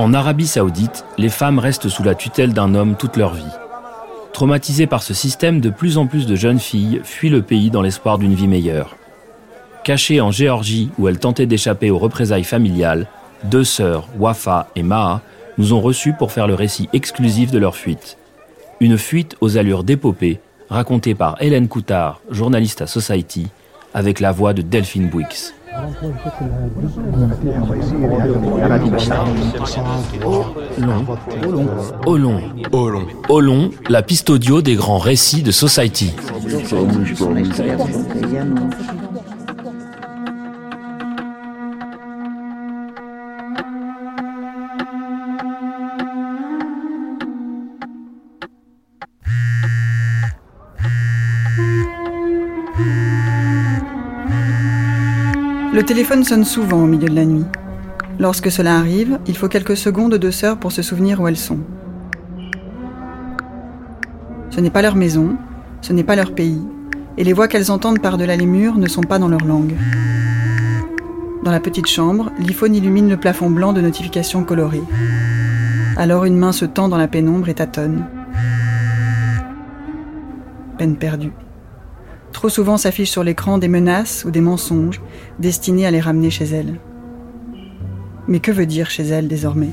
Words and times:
En 0.00 0.14
Arabie 0.14 0.46
Saoudite, 0.46 1.04
les 1.18 1.28
femmes 1.28 1.58
restent 1.58 1.90
sous 1.90 2.02
la 2.02 2.14
tutelle 2.14 2.54
d'un 2.54 2.74
homme 2.74 2.96
toute 2.96 3.18
leur 3.18 3.34
vie. 3.34 3.44
Traumatisées 4.32 4.86
par 4.86 5.02
ce 5.02 5.12
système, 5.12 5.60
de 5.60 5.68
plus 5.68 5.98
en 5.98 6.06
plus 6.06 6.24
de 6.24 6.36
jeunes 6.36 6.58
filles 6.58 7.02
fuient 7.04 7.28
le 7.28 7.42
pays 7.42 7.70
dans 7.70 7.82
l'espoir 7.82 8.16
d'une 8.16 8.32
vie 8.32 8.48
meilleure. 8.48 8.96
Cachées 9.84 10.22
en 10.22 10.30
Géorgie 10.30 10.88
où 10.96 11.06
elles 11.06 11.18
tentaient 11.18 11.44
d'échapper 11.44 11.90
aux 11.90 11.98
représailles 11.98 12.44
familiales, 12.44 13.08
deux 13.44 13.62
sœurs, 13.62 14.08
Wafa 14.18 14.70
et 14.74 14.82
Maha, 14.82 15.20
nous 15.58 15.74
ont 15.74 15.82
reçus 15.82 16.14
pour 16.14 16.32
faire 16.32 16.46
le 16.46 16.54
récit 16.54 16.88
exclusif 16.94 17.50
de 17.50 17.58
leur 17.58 17.76
fuite. 17.76 18.16
Une 18.80 18.96
fuite 18.96 19.36
aux 19.42 19.58
allures 19.58 19.84
d'épopée, 19.84 20.40
racontée 20.70 21.14
par 21.14 21.36
Hélène 21.42 21.68
Coutard, 21.68 22.22
journaliste 22.30 22.80
à 22.80 22.86
Society, 22.86 23.48
avec 23.92 24.20
la 24.20 24.32
voix 24.32 24.54
de 24.54 24.62
Delphine 24.62 25.10
Bouix. 25.10 25.52
Olon. 32.06 32.40
Olon. 32.72 33.06
Olon, 33.28 33.70
la 33.88 34.02
piste 34.02 34.30
audio 34.30 34.62
des 34.62 34.74
grands 34.74 34.98
récits 34.98 35.42
de 35.42 35.50
Society. 35.52 36.12
Le 55.80 55.86
téléphone 55.86 56.24
sonne 56.24 56.44
souvent 56.44 56.82
au 56.82 56.86
milieu 56.86 57.08
de 57.08 57.14
la 57.14 57.24
nuit. 57.24 57.46
Lorsque 58.18 58.50
cela 58.50 58.76
arrive, 58.76 59.18
il 59.26 59.34
faut 59.34 59.48
quelques 59.48 59.78
secondes 59.78 60.12
aux 60.12 60.18
deux 60.18 60.30
sœurs 60.30 60.58
pour 60.58 60.72
se 60.72 60.82
souvenir 60.82 61.22
où 61.22 61.26
elles 61.26 61.38
sont. 61.38 61.60
Ce 64.50 64.60
n'est 64.60 64.68
pas 64.68 64.82
leur 64.82 64.94
maison, 64.94 65.38
ce 65.80 65.94
n'est 65.94 66.04
pas 66.04 66.16
leur 66.16 66.34
pays, 66.34 66.60
et 67.16 67.24
les 67.24 67.32
voix 67.32 67.48
qu'elles 67.48 67.70
entendent 67.70 68.02
par-delà 68.02 68.36
les 68.36 68.44
murs 68.44 68.76
ne 68.76 68.88
sont 68.88 69.00
pas 69.00 69.18
dans 69.18 69.28
leur 69.28 69.42
langue. 69.42 69.74
Dans 71.44 71.50
la 71.50 71.60
petite 71.60 71.86
chambre, 71.86 72.30
l'iPhone 72.38 72.74
illumine 72.74 73.08
le 73.08 73.16
plafond 73.16 73.48
blanc 73.48 73.72
de 73.72 73.80
notifications 73.80 74.44
colorées. 74.44 74.84
Alors 75.96 76.26
une 76.26 76.36
main 76.36 76.52
se 76.52 76.66
tend 76.66 76.88
dans 76.88 76.98
la 76.98 77.08
pénombre 77.08 77.48
et 77.48 77.54
tâtonne. 77.54 78.04
Peine 80.76 80.96
perdue. 80.96 81.32
Trop 82.32 82.48
souvent 82.48 82.76
s'affichent 82.76 83.10
sur 83.10 83.24
l'écran 83.24 83.58
des 83.58 83.68
menaces 83.68 84.24
ou 84.24 84.30
des 84.30 84.40
mensonges 84.40 85.00
destinés 85.38 85.86
à 85.86 85.90
les 85.90 86.00
ramener 86.00 86.30
chez 86.30 86.46
elle. 86.46 86.80
Mais 88.28 88.40
que 88.40 88.50
veut 88.50 88.66
dire 88.66 88.90
chez 88.90 89.02
elle 89.02 89.28
désormais? 89.28 89.70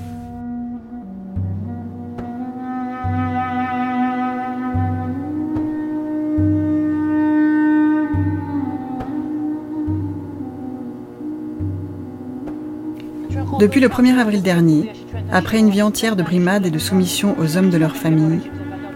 Depuis 13.60 13.80
le 13.80 13.88
1er 13.88 14.20
avril 14.20 14.44
dernier, 14.44 14.92
après 15.32 15.58
une 15.58 15.72
vie 15.72 15.82
entière 15.82 16.16
de 16.16 16.22
brimades 16.22 16.68
et 16.68 16.72
de 16.72 16.78
soumission 16.78 17.36
aux 17.40 17.58
hommes 17.58 17.72
de 17.72 17.78
leur 17.78 17.96
famille, 17.96 18.42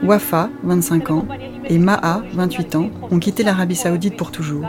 Wafa, 0.03 0.49
25 0.63 1.09
ans, 1.09 1.25
et 1.69 1.77
Maha, 1.77 2.21
28 2.33 2.75
ans, 2.75 2.89
ont 3.09 3.19
quitté 3.19 3.43
l'Arabie 3.43 3.75
saoudite 3.75 4.17
pour 4.17 4.31
toujours. 4.31 4.65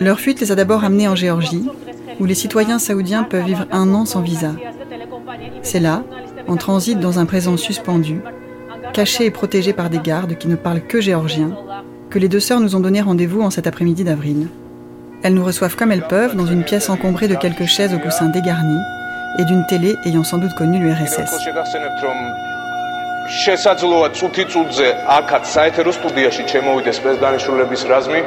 Leur 0.00 0.20
fuite 0.20 0.40
les 0.40 0.52
a 0.52 0.54
d'abord 0.54 0.84
amenés 0.84 1.08
en 1.08 1.14
Géorgie, 1.14 1.68
où 2.20 2.24
les 2.24 2.34
citoyens 2.34 2.78
saoudiens 2.78 3.22
peuvent 3.22 3.44
vivre 3.44 3.66
un 3.70 3.92
an 3.94 4.04
sans 4.04 4.20
visa. 4.20 4.52
C'est 5.62 5.80
là, 5.80 6.02
en 6.48 6.56
transit 6.56 6.98
dans 6.98 7.18
un 7.18 7.26
présent 7.26 7.56
suspendu, 7.56 8.20
cachés 8.92 9.26
et 9.26 9.30
protégés 9.30 9.72
par 9.72 9.90
des 9.90 9.98
gardes 9.98 10.36
qui 10.36 10.48
ne 10.48 10.56
parlent 10.56 10.82
que 10.82 11.00
géorgien, 11.00 11.52
que 12.10 12.18
les 12.18 12.28
deux 12.28 12.40
sœurs 12.40 12.60
nous 12.60 12.76
ont 12.76 12.80
donné 12.80 13.00
rendez-vous 13.00 13.42
en 13.42 13.50
cet 13.50 13.66
après-midi 13.66 14.04
d'avril. 14.04 14.48
Elles 15.22 15.34
nous 15.34 15.44
reçoivent 15.44 15.76
comme 15.76 15.92
elles 15.92 16.06
peuvent 16.06 16.36
dans 16.36 16.46
une 16.46 16.64
pièce 16.64 16.90
encombrée 16.90 17.28
de 17.28 17.36
quelques 17.36 17.66
chaises 17.66 17.94
au 17.94 17.98
coussin 17.98 18.28
dégarni 18.28 18.76
et 19.38 19.44
d'une 19.44 19.64
télé 19.66 19.94
ayant 20.04 20.24
sans 20.24 20.38
doute 20.38 20.54
connu 20.54 20.78
le 20.78 20.92
RSS. 20.92 21.30
შესაძლოა 23.43 24.07
წუთი 24.17 24.43
წუთზე 24.51 24.89
აქაც 25.17 25.43
საეთერო 25.53 25.91
სტუდიაში 25.99 26.43
ჩემოვიდეს 26.51 26.99
სპეცდანიშვილების 26.99 27.81
რაზმი 27.91 28.21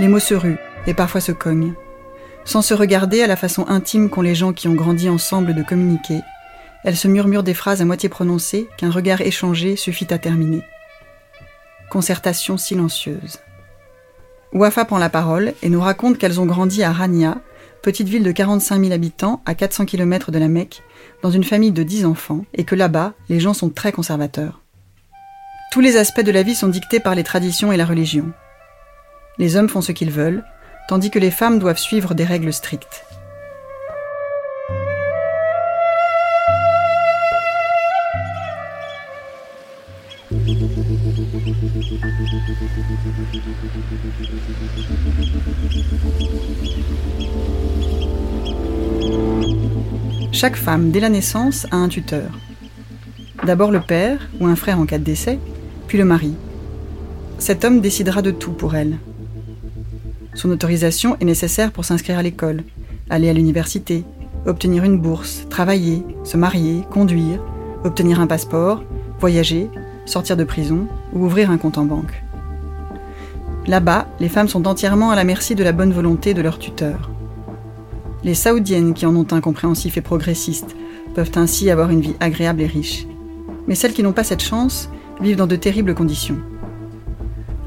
Les 0.00 0.08
mots 0.08 0.18
se 0.18 0.34
ruent 0.34 0.58
et 0.88 0.94
parfois 0.94 1.20
se 1.20 1.30
cognent. 1.30 1.74
Sans 2.44 2.62
se 2.62 2.74
regarder 2.74 3.22
à 3.22 3.28
la 3.28 3.36
façon 3.36 3.64
intime 3.68 4.10
qu'ont 4.10 4.20
les 4.22 4.34
gens 4.34 4.52
qui 4.52 4.66
ont 4.66 4.74
grandi 4.74 5.08
ensemble 5.08 5.54
de 5.54 5.62
communiquer, 5.62 6.20
elles 6.82 6.96
se 6.96 7.08
murmurent 7.08 7.44
des 7.44 7.54
phrases 7.54 7.80
à 7.80 7.84
moitié 7.84 8.08
prononcées 8.08 8.68
qu'un 8.76 8.90
regard 8.90 9.20
échangé 9.20 9.76
suffit 9.76 10.12
à 10.12 10.18
terminer. 10.18 10.62
Concertation 11.88 12.56
silencieuse. 12.56 13.38
Wafa 14.53 14.85
prend 14.85 14.97
la 14.97 15.09
parole 15.09 15.53
et 15.61 15.69
nous 15.69 15.79
raconte 15.79 16.17
qu'elles 16.17 16.39
ont 16.39 16.45
grandi 16.45 16.83
à 16.83 16.91
Rania, 16.91 17.37
petite 17.83 18.07
ville 18.07 18.23
de 18.23 18.31
45 18.31 18.79
000 18.79 18.91
habitants 18.91 19.41
à 19.45 19.53
400 19.53 19.85
km 19.85 20.31
de 20.31 20.39
la 20.39 20.47
Mecque, 20.47 20.81
dans 21.21 21.29
une 21.29 21.43
famille 21.43 21.71
de 21.71 21.83
10 21.83 22.05
enfants, 22.05 22.45
et 22.55 22.63
que 22.63 22.75
là-bas, 22.75 23.13
les 23.29 23.39
gens 23.39 23.53
sont 23.53 23.69
très 23.69 23.91
conservateurs. 23.91 24.61
Tous 25.71 25.81
les 25.81 25.97
aspects 25.97 26.21
de 26.21 26.31
la 26.31 26.41
vie 26.41 26.55
sont 26.55 26.67
dictés 26.67 26.99
par 26.99 27.13
les 27.13 27.23
traditions 27.23 27.71
et 27.71 27.77
la 27.77 27.85
religion. 27.85 28.31
Les 29.37 29.55
hommes 29.55 29.69
font 29.69 29.81
ce 29.81 29.91
qu'ils 29.91 30.11
veulent, 30.11 30.43
tandis 30.87 31.11
que 31.11 31.19
les 31.19 31.31
femmes 31.31 31.59
doivent 31.59 31.77
suivre 31.77 32.15
des 32.15 32.25
règles 32.25 32.51
strictes. 32.51 33.05
Chaque 50.41 50.55
femme, 50.55 50.89
dès 50.91 51.01
la 51.01 51.09
naissance, 51.09 51.67
a 51.69 51.75
un 51.75 51.89
tuteur. 51.89 52.31
D'abord 53.45 53.71
le 53.71 53.81
père 53.81 54.29
ou 54.39 54.47
un 54.47 54.55
frère 54.55 54.79
en 54.79 54.85
cas 54.85 54.97
de 54.97 55.03
décès, 55.03 55.37
puis 55.85 55.97
le 55.97 56.05
mari. 56.05 56.33
Cet 57.39 57.65
homme 57.65 57.81
décidera 57.81 58.21
de 58.21 58.31
tout 58.31 58.53
pour 58.53 58.73
elle. 58.73 58.99
Son 60.35 60.49
autorisation 60.49 61.17
est 61.19 61.25
nécessaire 61.25 61.73
pour 61.73 61.83
s'inscrire 61.83 62.17
à 62.17 62.23
l'école, 62.23 62.63
aller 63.09 63.27
à 63.27 63.33
l'université, 63.33 64.05
obtenir 64.45 64.85
une 64.85 64.97
bourse, 64.97 65.45
travailler, 65.49 66.05
se 66.23 66.37
marier, 66.37 66.85
conduire, 66.89 67.43
obtenir 67.83 68.21
un 68.21 68.27
passeport, 68.27 68.81
voyager, 69.19 69.69
sortir 70.05 70.37
de 70.37 70.45
prison 70.45 70.87
ou 71.11 71.25
ouvrir 71.25 71.51
un 71.51 71.57
compte 71.57 71.77
en 71.77 71.83
banque. 71.83 72.23
Là-bas, 73.67 74.07
les 74.21 74.29
femmes 74.29 74.47
sont 74.47 74.67
entièrement 74.67 75.11
à 75.11 75.17
la 75.17 75.25
merci 75.25 75.53
de 75.53 75.65
la 75.65 75.73
bonne 75.73 75.91
volonté 75.91 76.33
de 76.33 76.41
leur 76.41 76.59
tuteur. 76.59 77.09
Les 78.23 78.33
saoudiennes 78.33 78.93
qui 78.93 79.05
en 79.05 79.15
ont 79.15 79.27
un 79.31 79.39
compréhensif 79.39 79.97
et 79.97 80.01
progressiste 80.01 80.75
peuvent 81.15 81.31
ainsi 81.35 81.69
avoir 81.69 81.89
une 81.89 82.01
vie 82.01 82.15
agréable 82.19 82.61
et 82.61 82.67
riche. 82.67 83.07
Mais 83.67 83.75
celles 83.75 83.93
qui 83.93 84.03
n'ont 84.03 84.13
pas 84.13 84.25
cette 84.25 84.43
chance 84.43 84.89
vivent 85.21 85.37
dans 85.37 85.47
de 85.47 85.55
terribles 85.55 85.95
conditions. 85.95 86.37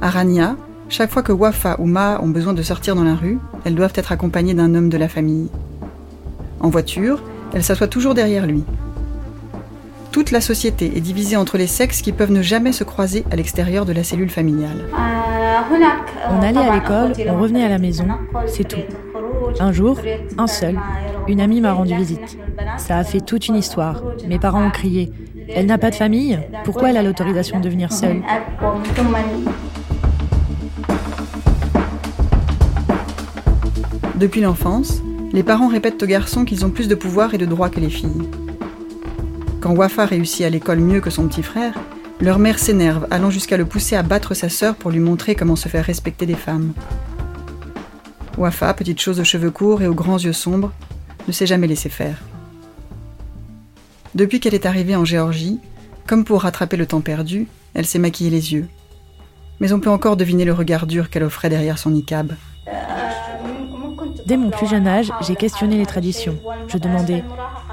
À 0.03 0.11
Rania, 0.11 0.57
chaque 0.89 1.11
fois 1.11 1.23
que 1.23 1.33
Wafa 1.33 1.81
ou 1.81 1.87
Ma 1.87 2.21
ont 2.21 2.29
besoin 2.29 2.53
de 2.53 2.63
sortir 2.63 2.95
dans 2.95 3.05
la 3.05 3.15
rue, 3.15 3.39
elles 3.65 3.75
doivent 3.75 3.95
être 3.95 4.13
accompagnées 4.13 4.53
d'un 4.53 4.75
homme 4.75 4.91
de 4.91 4.99
la 4.99 5.09
famille. 5.09 5.49
En 6.61 6.69
voiture, 6.69 7.23
elles 7.55 7.65
s'assoient 7.65 7.87
toujours 7.87 8.15
derrière 8.15 8.47
lui. 8.47 8.65
Toute 10.11 10.31
la 10.31 10.43
société 10.43 10.93
est 10.95 11.01
divisée 11.01 11.37
entre 11.37 11.57
les 11.57 11.67
sexes 11.67 12.03
qui 12.03 12.13
peuvent 12.13 12.31
ne 12.31 12.43
jamais 12.43 12.73
se 12.73 12.85
croiser 12.85 13.25
à 13.31 13.37
l'extérieur 13.37 13.87
de 13.87 13.93
la 13.93 14.05
cellule 14.05 14.29
familiale. 14.29 14.85
On 16.31 16.43
allait 16.43 16.59
à 16.59 16.75
l'école, 16.75 17.13
on 17.29 17.41
revenait 17.41 17.65
à 17.65 17.71
la 17.71 17.79
maison, 17.79 18.07
c'est 18.47 18.69
tout. 18.69 18.77
Un 19.61 19.73
jour, 19.73 19.99
un 20.39 20.47
seul, 20.47 20.79
une 21.29 21.41
amie 21.41 21.61
m'a 21.61 21.73
rendu 21.73 21.95
visite. 21.95 22.39
Ça 22.79 22.99
a 22.99 23.05
fait 23.05 23.21
toute 23.21 23.49
une 23.49 23.57
histoire. 23.57 24.03
Mes 24.27 24.39
parents 24.39 24.65
ont 24.67 24.71
crié. 24.71 25.13
Elle 25.49 25.67
n'a 25.67 25.79
pas 25.79 25.91
de 25.91 25.95
famille? 25.95 26.39
Pourquoi 26.65 26.91
elle 26.91 26.97
a 26.97 27.03
l'autorisation 27.03 27.61
de 27.61 27.69
venir 27.69 27.93
seule? 27.93 28.23
Depuis 34.17 34.41
l'enfance, 34.41 35.03
les 35.33 35.43
parents 35.43 35.69
répètent 35.69 36.03
aux 36.03 36.07
garçons 36.07 36.45
qu'ils 36.45 36.65
ont 36.65 36.71
plus 36.71 36.89
de 36.89 36.95
pouvoir 36.95 37.35
et 37.35 37.39
de 37.39 37.47
droits 37.47 37.71
que 37.71 37.81
les 37.81 37.91
filles. 37.91 38.29
Quand 39.61 39.75
Wafa 39.75 40.07
réussit 40.07 40.45
à 40.45 40.51
l'école 40.51 40.81
mieux 40.81 41.01
que 41.01 41.11
son 41.11 41.27
petit 41.29 41.43
frère, 41.43 41.75
leur 42.21 42.39
mère 42.39 42.59
s'énerve, 42.59 43.07
allant 43.11 43.31
jusqu'à 43.31 43.57
le 43.57 43.65
pousser 43.65 43.97
à 43.97 44.03
battre 44.03 44.35
sa 44.35 44.49
sœur 44.49 44.77
pour 44.77 44.91
lui 44.91 45.01
montrer 45.01 45.35
comment 45.35 45.57
se 45.57 45.69
faire 45.69 45.85
respecter 45.85 46.27
des 46.27 46.35
femmes. 46.35 46.73
Wafa, 48.43 48.75
petite 48.75 49.01
chose 49.01 49.21
aux 49.21 49.25
cheveux 49.25 49.53
courts 49.53 49.83
et 49.83 49.87
aux 49.87 49.95
grands 49.95 50.19
yeux 50.19 50.33
sombres, 50.33 50.73
ne 51.29 51.33
s'est 51.33 51.47
jamais 51.47 51.69
laissé 51.69 51.89
faire. 51.89 52.21
Depuis 54.17 54.41
qu'elle 54.41 54.55
est 54.55 54.67
arrivée 54.67 54.97
en 54.97 55.05
Géorgie, 55.05 55.61
comme 56.09 56.25
pour 56.25 56.43
rattraper 56.43 56.77
le 56.77 56.87
temps 56.87 57.03
perdu, 57.03 57.47
elle 57.73 57.87
s'est 57.87 58.01
maquillée 58.01 58.31
les 58.31 58.53
yeux. 58.53 58.67
Mais 59.61 59.73
on 59.73 59.79
peut 59.79 59.91
encore 59.91 60.17
deviner 60.17 60.45
le 60.45 60.53
regard 60.53 60.89
dur 60.89 61.09
qu'elle 61.09 61.23
offrait 61.23 61.51
derrière 61.51 61.79
son 61.79 61.91
niqab. 61.91 62.33
Dès 64.27 64.37
mon 64.37 64.51
plus 64.51 64.67
jeune 64.67 64.89
âge, 64.89 65.13
j'ai 65.21 65.37
questionné 65.37 65.77
les 65.77 65.87
traditions. 65.87 66.37
Je 66.67 66.79
demandais 66.79 67.23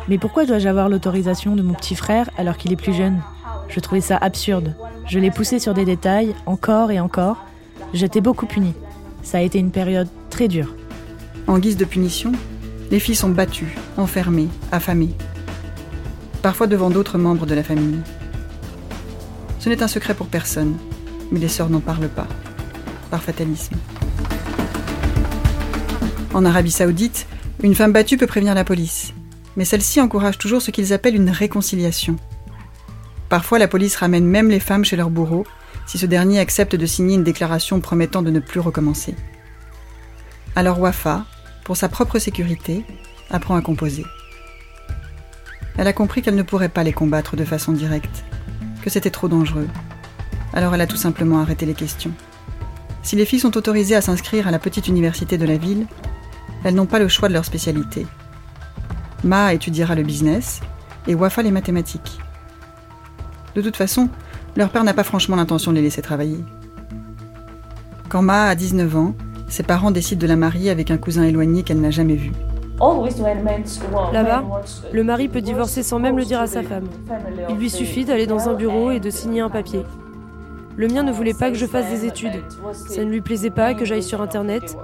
Mais 0.08 0.20
pourquoi 0.20 0.46
dois-je 0.46 0.68
avoir 0.68 0.88
l'autorisation 0.88 1.56
de 1.56 1.64
mon 1.64 1.74
petit 1.74 1.96
frère 1.96 2.30
alors 2.38 2.58
qu'il 2.58 2.72
est 2.72 2.76
plus 2.76 2.94
jeune? 2.94 3.20
Je 3.70 3.80
trouvais 3.80 4.02
ça 4.02 4.18
absurde. 4.18 4.76
Je 5.08 5.18
l'ai 5.18 5.32
poussé 5.32 5.58
sur 5.58 5.74
des 5.74 5.86
détails, 5.86 6.36
encore 6.46 6.92
et 6.92 7.00
encore. 7.00 7.38
J'étais 7.92 8.22
beaucoup 8.22 8.46
punie. 8.46 8.76
Ça 9.24 9.40
a 9.40 9.42
été 9.42 9.58
une 9.58 9.72
période 9.72 10.08
En 11.48 11.60
guise 11.60 11.76
de 11.76 11.84
punition, 11.84 12.32
les 12.92 13.00
filles 13.02 13.16
sont 13.16 13.30
battues, 13.30 13.76
enfermées, 13.98 14.48
affamées. 14.72 15.14
Parfois 16.42 16.68
devant 16.68 16.90
d'autres 16.90 17.18
membres 17.18 17.46
de 17.46 17.54
la 17.54 17.64
famille. 17.64 18.00
Ce 19.60 19.68
n'est 19.68 19.84
un 19.84 19.90
secret 19.90 20.14
pour 20.14 20.28
personne, 20.28 20.78
mais 21.30 21.42
les 21.42 21.50
sœurs 21.50 21.70
n'en 21.70 21.82
parlent 21.82 22.08
pas, 22.08 22.28
par 23.12 23.22
fatalisme. 23.22 23.76
En 26.34 26.46
Arabie 26.46 26.72
saoudite, 26.72 27.28
une 27.62 27.76
femme 27.76 27.92
battue 27.92 28.16
peut 28.16 28.26
prévenir 28.26 28.56
la 28.56 28.64
police, 28.64 29.14
mais 29.58 29.66
celle-ci 29.66 30.00
encourage 30.00 30.38
toujours 30.38 30.62
ce 30.62 30.72
qu'ils 30.72 30.94
appellent 30.94 31.18
une 31.18 31.32
réconciliation. 31.32 32.16
Parfois, 33.28 33.60
la 33.60 33.68
police 33.68 33.98
ramène 33.98 34.26
même 34.26 34.50
les 34.50 34.62
femmes 34.62 34.86
chez 34.86 34.96
leur 34.96 35.10
bourreau 35.10 35.46
si 35.86 35.98
ce 35.98 36.06
dernier 36.06 36.40
accepte 36.40 36.78
de 36.78 36.86
signer 36.86 37.16
une 37.16 37.26
déclaration 37.26 37.82
promettant 37.82 38.22
de 38.22 38.32
ne 38.32 38.40
plus 38.40 38.62
recommencer. 38.62 39.16
Alors 40.60 40.82
Wafa, 40.82 41.24
pour 41.64 41.78
sa 41.78 41.88
propre 41.88 42.20
sécurité, 42.20 42.86
apprend 43.32 43.56
à 43.56 43.62
composer. 43.62 44.06
Elle 45.78 45.88
a 45.88 45.94
compris 45.94 46.22
qu'elle 46.22 46.36
ne 46.36 46.44
pourrait 46.44 46.68
pas 46.68 46.84
les 46.84 46.92
combattre 46.92 47.38
de 47.38 47.46
façon 47.46 47.72
directe, 47.72 48.26
que 48.82 48.90
c'était 48.90 49.10
trop 49.10 49.30
dangereux. 49.30 49.70
Alors 50.52 50.76
elle 50.76 50.82
a 50.82 50.86
tout 50.86 50.98
simplement 50.98 51.40
arrêté 51.40 51.66
les 51.66 51.76
questions. 51.76 52.12
Si 53.04 53.16
les 53.16 53.24
filles 53.24 53.40
sont 53.40 53.56
autorisées 53.56 53.96
à 53.96 54.02
s'inscrire 54.02 54.50
à 54.50 54.52
la 54.52 54.60
petite 54.60 54.90
université 54.90 55.38
de 55.38 55.46
la 55.46 55.56
ville, 55.56 55.88
elles 56.66 56.76
n'ont 56.76 56.86
pas 56.86 57.00
le 57.00 57.08
choix 57.08 57.30
de 57.30 57.34
leur 57.36 57.46
spécialité. 57.46 58.06
Ma 59.24 59.54
étudiera 59.54 59.96
le 59.96 60.04
business 60.04 60.60
et 61.08 61.16
Wafa 61.16 61.42
les 61.42 61.52
mathématiques. 61.52 62.20
De 63.56 63.62
toute 63.62 63.78
façon, 63.78 64.10
leur 64.58 64.72
père 64.72 64.84
n'a 64.84 64.94
pas 64.94 65.06
franchement 65.06 65.38
l'intention 65.38 65.72
de 65.72 65.78
les 65.78 65.84
laisser 65.84 66.02
travailler. 66.02 66.44
Quand 68.10 68.22
Ma 68.22 68.48
a 68.48 68.56
19 68.56 68.98
ans, 68.98 69.16
ses 69.50 69.64
parents 69.64 69.92
décident 69.92 70.22
de 70.22 70.28
la 70.28 70.36
marier 70.36 70.70
avec 70.70 70.92
un 70.92 70.98
cousin 70.98 71.24
éloigné 71.24 71.64
qu'elle 71.64 71.82
n'a 71.82 71.92
jamais 71.92 72.16
vu. 72.16 72.32
Là-bas, 74.14 74.44
le 74.94 75.04
mari 75.04 75.28
peut 75.28 75.42
divorcer 75.42 75.84
sans 75.84 76.00
même 76.00 76.18
le 76.18 76.24
dire 76.24 76.40
à 76.40 76.48
sa 76.48 76.64
femme. 76.64 76.88
Il 77.50 77.56
lui 77.56 77.70
suffit 77.70 78.06
d'aller 78.06 78.28
dans 78.28 78.48
un 78.48 78.54
bureau 78.54 78.92
et 78.92 79.00
de 79.00 79.10
signer 79.10 79.42
un 79.42 79.50
papier. 79.50 79.84
Le 80.78 80.88
mien 80.88 81.04
ne 81.04 81.12
voulait 81.12 81.34
pas 81.34 81.52
que 81.52 81.58
je 81.58 81.66
fasse 81.66 81.90
des 81.90 82.06
études. 82.06 82.42
Ça 82.72 83.04
ne 83.04 83.10
lui 83.10 83.20
plaisait 83.20 83.50
pas 83.50 83.74
que 83.74 83.84
j'aille 83.84 84.04
sur 84.04 84.22
Internet. 84.22 84.78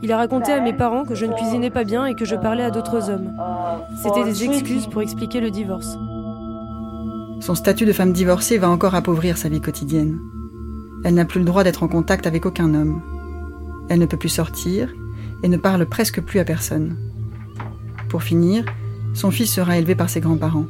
Il 0.00 0.10
a 0.12 0.16
raconté 0.16 0.50
à 0.50 0.60
mes 0.60 0.72
parents 0.72 1.04
que 1.04 1.14
je 1.14 1.26
ne 1.26 1.34
cuisinais 1.34 1.68
pas 1.68 1.84
bien 1.84 2.06
et 2.06 2.14
que 2.14 2.24
je 2.24 2.36
parlais 2.36 2.64
à 2.64 2.70
d'autres 2.70 3.10
hommes. 3.10 3.32
C'était 4.02 4.24
des 4.24 4.44
excuses 4.44 4.86
pour 4.86 5.02
expliquer 5.02 5.40
le 5.40 5.50
divorce. 5.50 5.98
Son 7.40 7.54
statut 7.54 7.84
de 7.84 7.92
femme 7.92 8.12
divorcée 8.14 8.56
va 8.56 8.70
encore 8.70 8.94
appauvrir 8.94 9.36
sa 9.36 9.50
vie 9.50 9.60
quotidienne. 9.60 10.18
Elle 11.02 11.14
n'a 11.14 11.24
plus 11.24 11.40
le 11.40 11.46
droit 11.46 11.64
d'être 11.64 11.82
en 11.82 11.88
contact 11.88 12.26
avec 12.26 12.44
aucun 12.44 12.74
homme. 12.74 13.00
Elle 13.88 14.00
ne 14.00 14.06
peut 14.06 14.18
plus 14.18 14.28
sortir 14.28 14.92
et 15.42 15.48
ne 15.48 15.56
parle 15.56 15.86
presque 15.86 16.20
plus 16.20 16.38
à 16.38 16.44
personne. 16.44 16.96
Pour 18.08 18.22
finir, 18.22 18.64
son 19.14 19.30
fils 19.30 19.52
sera 19.52 19.78
élevé 19.78 19.94
par 19.94 20.10
ses 20.10 20.20
grands-parents. 20.20 20.66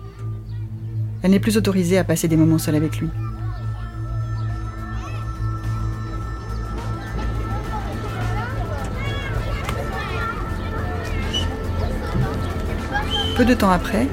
Elle 1.22 1.32
n'est 1.32 1.40
plus 1.40 1.56
autorisée 1.56 1.98
à 1.98 2.04
passer 2.04 2.28
des 2.28 2.36
moments 2.36 2.58
seuls 2.58 2.76
avec 2.76 2.98
lui. 2.98 3.08
Peu 13.36 13.44
de 13.44 13.54
temps 13.54 13.70
après, 13.70 14.06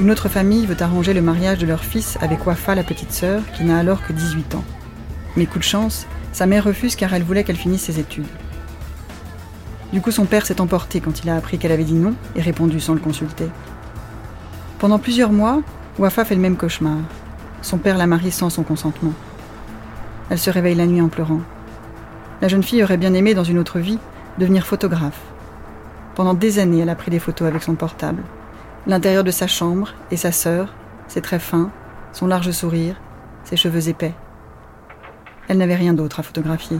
une 0.00 0.10
autre 0.10 0.28
famille 0.28 0.66
veut 0.66 0.80
arranger 0.80 1.14
le 1.14 1.22
mariage 1.22 1.58
de 1.58 1.66
leur 1.66 1.84
fils 1.84 2.18
avec 2.20 2.46
Wafa, 2.46 2.74
la 2.74 2.82
petite 2.82 3.12
sœur, 3.12 3.42
qui 3.54 3.64
n'a 3.64 3.78
alors 3.78 4.02
que 4.02 4.12
18 4.12 4.54
ans. 4.56 4.64
Mais 5.36 5.46
coup 5.46 5.58
de 5.58 5.64
chance, 5.64 6.06
sa 6.32 6.46
mère 6.46 6.64
refuse 6.64 6.96
car 6.96 7.12
elle 7.14 7.22
voulait 7.22 7.44
qu'elle 7.44 7.56
finisse 7.56 7.82
ses 7.82 8.00
études. 8.00 8.26
Du 9.92 10.00
coup, 10.00 10.10
son 10.10 10.24
père 10.24 10.46
s'est 10.46 10.60
emporté 10.60 11.00
quand 11.00 11.22
il 11.22 11.30
a 11.30 11.36
appris 11.36 11.58
qu'elle 11.58 11.72
avait 11.72 11.84
dit 11.84 11.94
non 11.94 12.14
et 12.34 12.40
répondu 12.40 12.80
sans 12.80 12.94
le 12.94 13.00
consulter. 13.00 13.48
Pendant 14.78 14.98
plusieurs 14.98 15.32
mois, 15.32 15.62
Wafa 15.98 16.24
fait 16.24 16.34
le 16.34 16.40
même 16.40 16.56
cauchemar. 16.56 16.98
Son 17.62 17.78
père 17.78 17.98
la 17.98 18.06
marie 18.06 18.32
sans 18.32 18.50
son 18.50 18.62
consentement. 18.62 19.12
Elle 20.30 20.38
se 20.38 20.50
réveille 20.50 20.74
la 20.74 20.86
nuit 20.86 21.00
en 21.00 21.08
pleurant. 21.08 21.40
La 22.42 22.48
jeune 22.48 22.62
fille 22.62 22.82
aurait 22.82 22.96
bien 22.96 23.14
aimé, 23.14 23.34
dans 23.34 23.44
une 23.44 23.58
autre 23.58 23.78
vie, 23.78 23.98
devenir 24.38 24.66
photographe. 24.66 25.20
Pendant 26.14 26.34
des 26.34 26.58
années, 26.58 26.80
elle 26.80 26.90
a 26.90 26.94
pris 26.94 27.10
des 27.10 27.18
photos 27.18 27.48
avec 27.48 27.62
son 27.62 27.74
portable 27.74 28.22
l'intérieur 28.86 29.24
de 29.24 29.30
sa 29.30 29.46
chambre 29.46 29.94
et 30.10 30.16
sa 30.16 30.32
sœur, 30.32 30.72
ses 31.08 31.20
traits 31.20 31.42
fins, 31.42 31.70
son 32.12 32.26
large 32.26 32.50
sourire, 32.52 32.96
ses 33.44 33.56
cheveux 33.56 33.88
épais. 33.88 34.14
Elle 35.48 35.58
n'avait 35.58 35.76
rien 35.76 35.94
d'autre 35.94 36.20
à 36.20 36.22
photographier. 36.22 36.78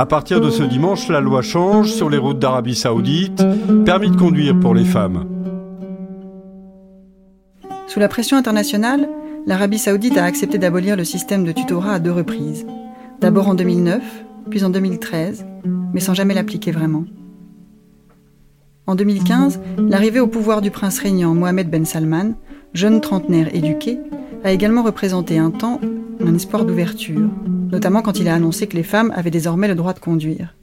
À 0.00 0.06
partir 0.06 0.40
de 0.40 0.48
ce 0.48 0.62
dimanche, 0.62 1.08
la 1.08 1.20
loi 1.20 1.42
change 1.42 1.92
sur 1.92 2.08
les 2.08 2.16
routes 2.16 2.38
d'Arabie 2.38 2.74
Saoudite, 2.74 3.44
permis 3.84 4.10
de 4.10 4.16
conduire 4.16 4.58
pour 4.58 4.74
les 4.74 4.86
femmes. 4.86 5.26
Sous 7.86 8.00
la 8.00 8.08
pression 8.08 8.38
internationale, 8.38 9.08
l'Arabie 9.46 9.78
Saoudite 9.78 10.16
a 10.16 10.24
accepté 10.24 10.56
d'abolir 10.56 10.96
le 10.96 11.04
système 11.04 11.44
de 11.44 11.52
tutorat 11.52 11.94
à 11.94 11.98
deux 11.98 12.12
reprises. 12.12 12.66
D'abord 13.20 13.48
en 13.48 13.54
2009, 13.54 14.02
puis 14.48 14.64
en 14.64 14.70
2013, 14.70 15.44
mais 15.92 16.00
sans 16.00 16.14
jamais 16.14 16.32
l'appliquer 16.32 16.70
vraiment. 16.70 17.04
En 18.86 18.94
2015, 18.94 19.60
l'arrivée 19.88 20.20
au 20.20 20.26
pouvoir 20.26 20.60
du 20.60 20.70
prince 20.70 20.98
régnant 20.98 21.34
Mohamed 21.34 21.70
Ben 21.70 21.84
Salman, 21.84 22.34
jeune 22.74 23.00
trentenaire 23.00 23.54
éduqué, 23.54 23.98
a 24.44 24.52
également 24.52 24.82
représenté 24.82 25.38
un 25.38 25.50
temps 25.50 25.80
un 26.26 26.34
espoir 26.34 26.64
d'ouverture, 26.64 27.28
notamment 27.70 28.02
quand 28.02 28.18
il 28.18 28.28
a 28.28 28.34
annoncé 28.34 28.66
que 28.66 28.76
les 28.76 28.82
femmes 28.82 29.12
avaient 29.14 29.30
désormais 29.30 29.68
le 29.68 29.74
droit 29.74 29.92
de 29.92 30.00
conduire. 30.00 30.54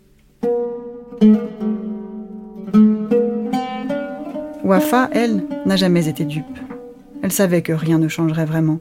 Wafa, 4.64 5.10
elle, 5.14 5.44
n'a 5.66 5.76
jamais 5.76 6.08
été 6.08 6.26
dupe. 6.26 6.46
Elle 7.24 7.32
savait 7.32 7.62
que 7.62 7.74
rien 7.74 8.00
ne 8.00 8.08
changerait 8.08 8.46
vraiment. 8.46 8.80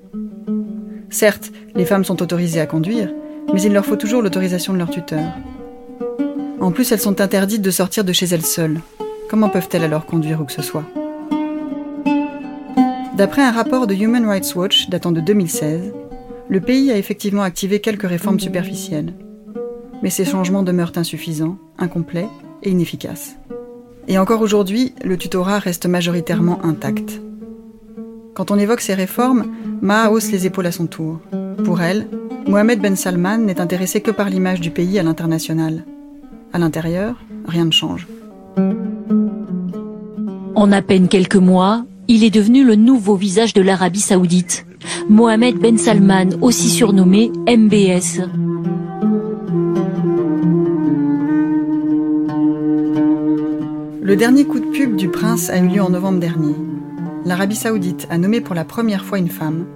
Certes, 1.11 1.53
les 1.75 1.85
femmes 1.85 2.05
sont 2.05 2.23
autorisées 2.23 2.61
à 2.61 2.67
conduire, 2.67 3.13
mais 3.53 3.63
il 3.63 3.73
leur 3.73 3.87
faut 3.87 3.97
toujours 3.97 4.23
l'autorisation 4.23 4.73
de 4.73 4.79
leur 4.79 4.91
tuteur. 4.91 5.33
En 6.61 6.73
plus, 6.73 6.91
elles 6.91 7.01
sont 7.01 7.21
interdites 7.21 7.63
de 7.63 7.71
sortir 7.71 8.05
de 8.05 8.13
chez 8.13 8.27
elles 8.27 8.45
seules. 8.45 8.81
Comment 9.29 9.49
peuvent-elles 9.49 9.83
alors 9.83 10.07
conduire 10.07 10.41
où 10.41 10.45
que 10.45 10.53
ce 10.53 10.63
soit 10.63 10.85
D'après 13.17 13.43
un 13.43 13.51
rapport 13.51 13.87
de 13.87 13.95
Human 13.95 14.27
Rights 14.27 14.55
Watch 14.55 14.89
datant 14.89 15.11
de 15.11 15.21
2016, 15.21 15.93
le 16.49 16.61
pays 16.61 16.91
a 16.93 16.99
effectivement 16.99 17.43
activé 17.43 17.81
quelques 17.81 18.09
réformes 18.09 18.39
superficielles. 18.39 19.15
Mais 20.03 20.11
ces 20.11 20.25
changements 20.25 20.63
demeurent 20.63 20.93
insuffisants, 20.97 21.57
incomplets 21.79 22.29
et 22.63 22.71
inefficaces. 22.71 23.37
Et 24.07 24.19
encore 24.19 24.43
aujourd'hui, 24.43 24.95
le 25.03 25.17
tutorat 25.17 25.59
reste 25.59 25.87
majoritairement 25.87 26.65
intact. 26.65 27.21
Quand 28.35 28.51
on 28.51 28.59
évoque 28.59 28.83
ces 28.83 28.95
réformes, 28.95 29.47
Ma 29.83 30.09
hausse 30.09 30.31
les 30.31 30.47
épaules 30.47 30.67
à 30.67 30.73
son 30.73 30.87
tour. 30.87 31.21
Pour 31.65 31.83
elle, 31.83 32.09
Mohamed 32.47 32.81
Ben 32.81 32.97
Salman 32.97 33.39
n'est 33.39 33.61
intéressé 33.61 34.01
que 34.01 34.11
par 34.11 34.31
l'image 34.31 34.61
du 34.61 34.71
pays 34.71 34.99
à 34.99 35.03
l'international. 35.03 35.85
À 36.53 36.59
l'intérieur, 36.59 37.17
rien 37.47 37.65
ne 37.65 37.73
change. 37.73 38.07
En 40.55 40.73
à 40.73 40.83
peine 40.83 41.09
quelques 41.09 41.37
mois, 41.37 41.85
il 42.09 42.25
est 42.25 42.31
devenu 42.31 42.65
le 42.65 42.77
nouveau 42.77 43.15
visage 43.15 43.53
de 43.53 43.63
l'Arabie 43.63 44.01
saoudite. 44.01 44.67
Mohamed 45.09 45.59
Ben 45.59 45.79
Salman, 45.79 46.31
aussi 46.41 46.69
surnommé 46.69 47.31
MBS. 47.47 48.23
Le 54.03 54.17
dernier 54.17 54.45
coup 54.45 54.61
de 54.61 54.67
pub 54.67 54.97
du 54.97 55.09
prince 55.09 55.51
a 55.51 55.59
eu 55.59 55.69
lieu 55.69 55.83
en 55.83 55.91
novembre 55.91 56.21
dernier. 56.21 56.55
L'Arabie 57.25 57.57
saoudite 57.57 58.07
a 58.09 58.19
nommé 58.19 58.41
pour 58.41 58.55
la 58.55 58.65
première 58.65 59.05
fois 59.05 59.19
une 59.19 59.29
femme, 59.29 59.67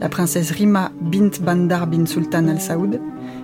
la 0.00 0.08
princesse 0.08 0.50
Rima 0.50 0.92
bint 1.00 1.30
Bandar 1.42 1.86
bin 1.86 2.06
Sultan 2.06 2.48
Al 2.48 2.60
Saoud, 2.60 3.00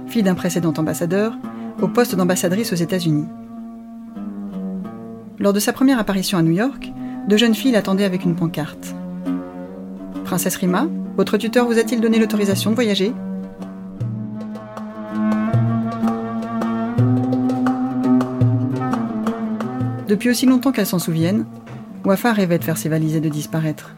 fille 0.06 0.22
d'un 0.22 0.34
précédent 0.34 0.72
ambassadeur, 0.78 1.36
au 1.82 1.88
poste 1.88 2.14
d'ambassadrice 2.14 2.72
aux 2.72 2.76
États-Unis. 2.76 3.26
Lors 5.38 5.52
de 5.52 5.60
sa 5.60 5.74
première 5.74 5.98
apparition 5.98 6.38
à 6.38 6.42
New 6.42 6.52
York, 6.52 6.90
deux 7.28 7.36
jeunes 7.36 7.54
filles 7.54 7.72
l'attendaient 7.72 8.04
avec 8.04 8.24
une 8.24 8.34
pancarte. 8.34 8.94
Princesse 10.24 10.56
Rima, 10.56 10.88
votre 11.16 11.36
tuteur 11.36 11.66
vous 11.66 11.78
a-t-il 11.78 12.00
donné 12.00 12.18
l'autorisation 12.18 12.70
de 12.70 12.74
voyager? 12.74 13.12
Depuis 20.08 20.30
aussi 20.30 20.46
longtemps 20.46 20.72
qu'elle 20.72 20.86
s'en 20.86 20.98
souvienne, 20.98 21.44
Wafa 22.04 22.32
rêvait 22.32 22.58
de 22.58 22.64
faire 22.64 22.78
ses 22.78 22.88
valises 22.88 23.16
et 23.16 23.20
de 23.20 23.28
disparaître. 23.28 23.94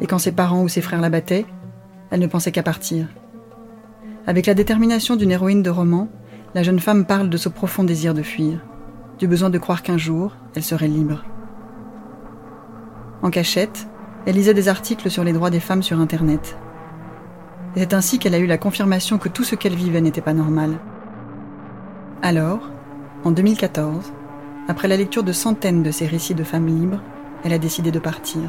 Et 0.00 0.06
quand 0.06 0.18
ses 0.18 0.32
parents 0.32 0.62
ou 0.62 0.68
ses 0.68 0.80
frères 0.80 1.02
la 1.02 1.10
battaient, 1.10 1.44
elle 2.10 2.20
ne 2.20 2.26
pensait 2.26 2.52
qu'à 2.52 2.62
partir. 2.62 3.06
Avec 4.26 4.46
la 4.46 4.54
détermination 4.54 5.16
d'une 5.16 5.32
héroïne 5.32 5.62
de 5.62 5.70
roman, 5.70 6.08
la 6.54 6.62
jeune 6.62 6.80
femme 6.80 7.04
parle 7.04 7.28
de 7.28 7.36
ce 7.36 7.50
profond 7.50 7.84
désir 7.84 8.14
de 8.14 8.22
fuir, 8.22 8.60
du 9.18 9.26
besoin 9.26 9.50
de 9.50 9.58
croire 9.58 9.82
qu'un 9.82 9.98
jour, 9.98 10.36
elle 10.54 10.62
serait 10.62 10.88
libre. 10.88 11.24
En 13.22 13.30
cachette, 13.30 13.86
elle 14.26 14.34
lisait 14.34 14.54
des 14.54 14.68
articles 14.68 15.10
sur 15.10 15.24
les 15.24 15.32
droits 15.32 15.50
des 15.50 15.60
femmes 15.60 15.82
sur 15.82 16.00
Internet. 16.00 16.58
Et 17.74 17.80
c'est 17.80 17.94
ainsi 17.94 18.18
qu'elle 18.18 18.34
a 18.34 18.38
eu 18.38 18.46
la 18.46 18.58
confirmation 18.58 19.18
que 19.18 19.28
tout 19.28 19.44
ce 19.44 19.54
qu'elle 19.54 19.74
vivait 19.74 20.00
n'était 20.00 20.20
pas 20.20 20.32
normal. 20.32 20.78
Alors, 22.22 22.70
en 23.24 23.30
2014, 23.30 24.12
après 24.68 24.88
la 24.88 24.96
lecture 24.96 25.22
de 25.22 25.32
centaines 25.32 25.82
de 25.82 25.90
ces 25.90 26.06
récits 26.06 26.34
de 26.34 26.44
femmes 26.44 26.66
libres, 26.66 27.00
elle 27.44 27.52
a 27.52 27.58
décidé 27.58 27.90
de 27.90 27.98
partir. 27.98 28.40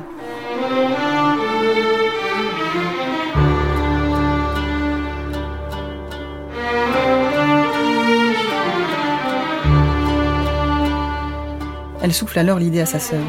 Elle 12.08 12.14
souffle 12.14 12.40
alors 12.40 12.58
l'idée 12.58 12.80
à 12.80 12.86
sa 12.86 13.00
sœur. 13.00 13.22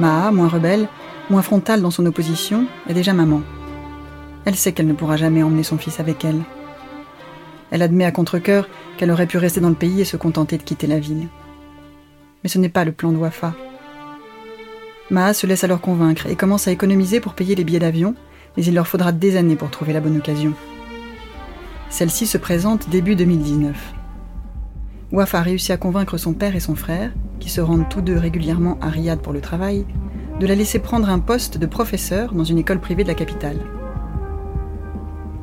Maa, 0.00 0.30
moins 0.30 0.48
rebelle, 0.48 0.86
moins 1.30 1.40
frontale 1.40 1.80
dans 1.80 1.90
son 1.90 2.04
opposition, 2.04 2.66
est 2.90 2.92
déjà 2.92 3.14
maman. 3.14 3.40
Elle 4.44 4.54
sait 4.54 4.72
qu'elle 4.72 4.86
ne 4.86 4.92
pourra 4.92 5.16
jamais 5.16 5.42
emmener 5.42 5.62
son 5.62 5.78
fils 5.78 5.98
avec 5.98 6.22
elle. 6.22 6.42
Elle 7.70 7.80
admet 7.80 8.04
à 8.04 8.10
contre-coeur 8.10 8.68
qu'elle 8.98 9.10
aurait 9.10 9.26
pu 9.26 9.38
rester 9.38 9.60
dans 9.60 9.70
le 9.70 9.74
pays 9.74 10.02
et 10.02 10.04
se 10.04 10.18
contenter 10.18 10.58
de 10.58 10.62
quitter 10.62 10.86
la 10.86 10.98
ville. 10.98 11.28
Mais 12.44 12.50
ce 12.50 12.58
n'est 12.58 12.68
pas 12.68 12.84
le 12.84 12.92
plan 12.92 13.12
de 13.12 13.16
Wafa. 13.16 13.54
Maa 15.08 15.32
se 15.32 15.46
laisse 15.46 15.64
alors 15.64 15.80
convaincre 15.80 16.26
et 16.26 16.36
commence 16.36 16.68
à 16.68 16.72
économiser 16.72 17.20
pour 17.20 17.32
payer 17.32 17.54
les 17.54 17.64
billets 17.64 17.78
d'avion, 17.78 18.14
mais 18.58 18.64
il 18.66 18.74
leur 18.74 18.88
faudra 18.88 19.10
des 19.10 19.38
années 19.38 19.56
pour 19.56 19.70
trouver 19.70 19.94
la 19.94 20.00
bonne 20.00 20.18
occasion. 20.18 20.52
Celle-ci 21.88 22.26
se 22.26 22.36
présente 22.36 22.90
début 22.90 23.16
2019. 23.16 23.95
Wafa 25.12 25.40
réussit 25.40 25.70
à 25.70 25.76
convaincre 25.76 26.18
son 26.18 26.32
père 26.32 26.56
et 26.56 26.60
son 26.60 26.74
frère, 26.74 27.12
qui 27.38 27.48
se 27.48 27.60
rendent 27.60 27.88
tous 27.88 28.00
deux 28.00 28.18
régulièrement 28.18 28.76
à 28.80 28.88
Riyad 28.88 29.20
pour 29.20 29.32
le 29.32 29.40
travail, 29.40 29.84
de 30.40 30.46
la 30.46 30.54
laisser 30.54 30.80
prendre 30.80 31.08
un 31.08 31.20
poste 31.20 31.58
de 31.58 31.66
professeur 31.66 32.34
dans 32.34 32.44
une 32.44 32.58
école 32.58 32.80
privée 32.80 33.04
de 33.04 33.08
la 33.08 33.14
capitale. 33.14 33.58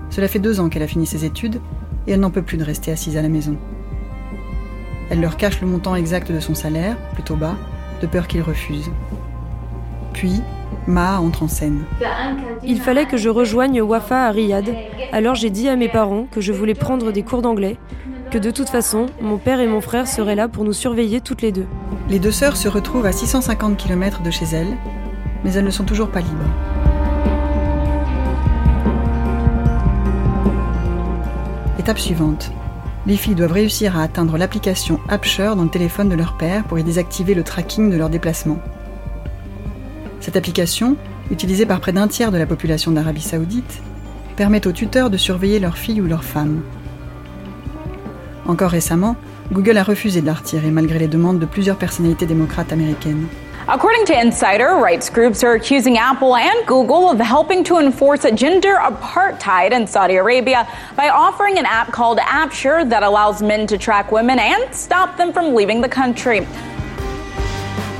Cela 0.09 0.27
fait 0.27 0.39
deux 0.39 0.59
ans 0.59 0.69
qu'elle 0.69 0.83
a 0.83 0.87
fini 0.87 1.05
ses 1.05 1.25
études 1.25 1.61
et 2.07 2.11
elle 2.11 2.19
n'en 2.19 2.29
peut 2.29 2.41
plus 2.41 2.57
de 2.57 2.63
rester 2.63 2.91
assise 2.91 3.15
à 3.15 3.21
la 3.21 3.29
maison. 3.29 3.57
Elle 5.09 5.21
leur 5.21 5.37
cache 5.37 5.61
le 5.61 5.67
montant 5.67 5.95
exact 5.95 6.31
de 6.31 6.39
son 6.39 6.55
salaire, 6.55 6.97
plutôt 7.13 7.35
bas, 7.35 7.55
de 8.01 8.07
peur 8.07 8.27
qu'ils 8.27 8.41
refusent. 8.41 8.91
Puis, 10.11 10.41
Ma 10.87 11.19
entre 11.19 11.43
en 11.43 11.47
scène. 11.47 11.83
Il 12.63 12.81
fallait 12.81 13.05
que 13.05 13.15
je 13.15 13.29
rejoigne 13.29 13.81
Wafa 13.81 14.27
à 14.27 14.31
Riyad, 14.31 14.75
alors 15.11 15.35
j'ai 15.35 15.49
dit 15.49 15.69
à 15.69 15.75
mes 15.75 15.87
parents 15.87 16.27
que 16.29 16.41
je 16.41 16.51
voulais 16.51 16.73
prendre 16.73 17.11
des 17.11 17.23
cours 17.23 17.41
d'anglais, 17.41 17.77
de 18.37 18.51
toute 18.51 18.69
façon, 18.69 19.07
mon 19.21 19.37
père 19.37 19.59
et 19.59 19.67
mon 19.67 19.81
frère 19.81 20.07
seraient 20.07 20.35
là 20.35 20.47
pour 20.47 20.63
nous 20.63 20.73
surveiller 20.73 21.21
toutes 21.21 21.41
les 21.41 21.51
deux. 21.51 21.65
Les 22.09 22.19
deux 22.19 22.31
sœurs 22.31 22.57
se 22.57 22.67
retrouvent 22.67 23.05
à 23.05 23.11
650 23.11 23.77
km 23.77 24.21
de 24.21 24.31
chez 24.31 24.45
elles, 24.45 24.75
mais 25.43 25.53
elles 25.53 25.65
ne 25.65 25.69
sont 25.69 25.83
toujours 25.83 26.09
pas 26.09 26.21
libres. 26.21 26.49
Étape 31.79 31.99
suivante. 31.99 32.51
Les 33.05 33.17
filles 33.17 33.35
doivent 33.35 33.51
réussir 33.51 33.97
à 33.97 34.03
atteindre 34.03 34.37
l'application 34.37 34.99
AppShare 35.09 35.55
dans 35.55 35.63
le 35.63 35.69
téléphone 35.69 36.07
de 36.07 36.15
leur 36.15 36.37
père 36.37 36.63
pour 36.63 36.79
y 36.79 36.83
désactiver 36.83 37.33
le 37.33 37.43
tracking 37.43 37.91
de 37.91 37.97
leurs 37.97 38.09
déplacements. 38.09 38.59
Cette 40.21 40.37
application, 40.37 40.95
utilisée 41.29 41.65
par 41.65 41.81
près 41.81 41.91
d'un 41.91 42.07
tiers 42.07 42.31
de 42.31 42.37
la 42.37 42.45
population 42.45 42.91
d'Arabie 42.91 43.21
saoudite, 43.21 43.81
permet 44.37 44.65
aux 44.65 44.71
tuteurs 44.71 45.09
de 45.09 45.17
surveiller 45.17 45.59
leurs 45.59 45.77
filles 45.77 45.99
ou 45.99 46.07
leurs 46.07 46.23
femmes. 46.23 46.61
Encore 48.45 48.71
récemment, 48.71 49.15
Google 49.51 49.77
a 49.77 49.83
refusé 49.83 50.21
de 50.21 50.25
la 50.25 50.33
retirer 50.33 50.69
malgré 50.69 50.99
les 50.99 51.07
demandes 51.07 51.39
de 51.39 51.45
plusieurs 51.45 51.77
personnalités 51.77 52.25
démocrates 52.25 52.71
américaines. 52.73 53.27
According 53.65 54.03
to 54.07 54.13
Insider, 54.13 54.75
rights 54.75 55.09
groups 55.09 55.41
are 55.41 55.53
accusing 55.53 55.97
Apple 55.97 56.35
and 56.35 56.67
Google 56.67 57.09
of 57.09 57.17
helping 57.21 57.63
to 57.63 57.79
enforce 57.79 58.25
gender 58.35 58.75
apartheid 58.81 59.71
in 59.71 59.87
Saudi 59.87 60.17
Arabia 60.17 60.67
by 60.97 61.07
offering 61.07 61.57
an 61.57 61.65
app 61.65 61.89
called 61.93 62.19
AppSure 62.19 62.83
that 62.89 63.03
allows 63.03 63.41
men 63.41 63.65
to 63.67 63.77
track 63.77 64.11
women 64.11 64.37
and 64.37 64.75
stop 64.75 65.15
them 65.15 65.31
from 65.31 65.55
leaving 65.55 65.81
the 65.81 65.87
country. 65.87 66.41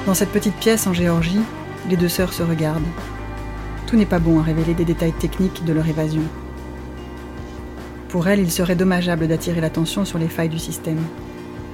Dans 0.05 0.13
cette 0.13 0.33
petite 0.33 0.55
pièce 0.59 0.85
en 0.85 0.93
Géorgie, 0.93 1.39
les 1.89 1.95
deux 1.95 2.09
sœurs 2.09 2.33
se 2.33 2.43
regardent. 2.43 2.83
Tout 3.87 3.95
n'est 3.95 4.05
pas 4.05 4.19
bon 4.19 4.41
à 4.41 4.43
révéler 4.43 4.73
des 4.73 4.83
détails 4.83 5.13
techniques 5.13 5.63
de 5.63 5.71
leur 5.71 5.87
évasion. 5.87 6.23
Pour 8.13 8.27
elles, 8.27 8.41
il 8.41 8.51
serait 8.51 8.75
dommageable 8.75 9.27
d'attirer 9.27 9.59
l'attention 9.59 10.05
sur 10.05 10.19
les 10.19 10.27
failles 10.27 10.47
du 10.47 10.59
système. 10.59 10.99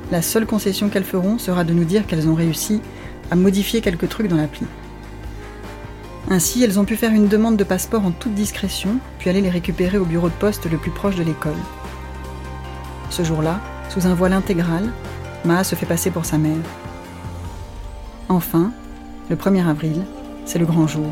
La 0.09 0.21
seule 0.21 0.45
concession 0.45 0.87
qu'elles 0.87 1.03
feront 1.03 1.37
sera 1.37 1.65
de 1.65 1.73
nous 1.73 1.83
dire 1.83 2.07
qu'elles 2.07 2.29
ont 2.29 2.33
réussi 2.33 2.79
à 3.29 3.35
modifier 3.35 3.81
quelques 3.81 4.07
trucs 4.07 4.29
dans 4.29 4.37
l'appli. 4.37 4.65
Ainsi, 6.29 6.63
elles 6.63 6.79
ont 6.79 6.85
pu 6.85 6.95
faire 6.95 7.11
une 7.11 7.27
demande 7.27 7.57
de 7.57 7.65
passeport 7.65 8.05
en 8.05 8.11
toute 8.11 8.35
discrétion, 8.35 8.99
puis 9.17 9.29
aller 9.29 9.41
les 9.41 9.49
récupérer 9.49 9.97
au 9.97 10.05
bureau 10.05 10.29
de 10.29 10.33
poste 10.33 10.71
le 10.71 10.77
plus 10.77 10.91
proche 10.91 11.17
de 11.17 11.23
l'école. 11.23 11.59
Ce 13.09 13.25
jour-là, 13.25 13.59
sous 13.89 14.07
un 14.07 14.13
voile 14.13 14.31
intégral, 14.31 14.93
Maa 15.43 15.65
se 15.65 15.75
fait 15.75 15.85
passer 15.85 16.09
pour 16.09 16.23
sa 16.23 16.37
mère. 16.37 16.55
Enfin, 18.29 18.71
le 19.29 19.35
1er 19.35 19.67
avril, 19.67 20.05
c'est 20.45 20.59
le 20.59 20.65
grand 20.65 20.87
jour. 20.87 21.11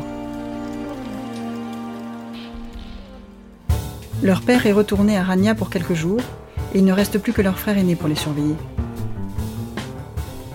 Leur 4.22 4.42
père 4.42 4.66
est 4.66 4.72
retourné 4.72 5.16
à 5.16 5.22
Rania 5.22 5.54
pour 5.54 5.70
quelques 5.70 5.94
jours, 5.94 6.20
et 6.74 6.78
il 6.78 6.84
ne 6.84 6.92
reste 6.92 7.18
plus 7.18 7.32
que 7.32 7.40
leur 7.40 7.58
frère 7.58 7.78
aîné 7.78 7.94
pour 7.94 8.08
les 8.08 8.16
surveiller. 8.16 8.56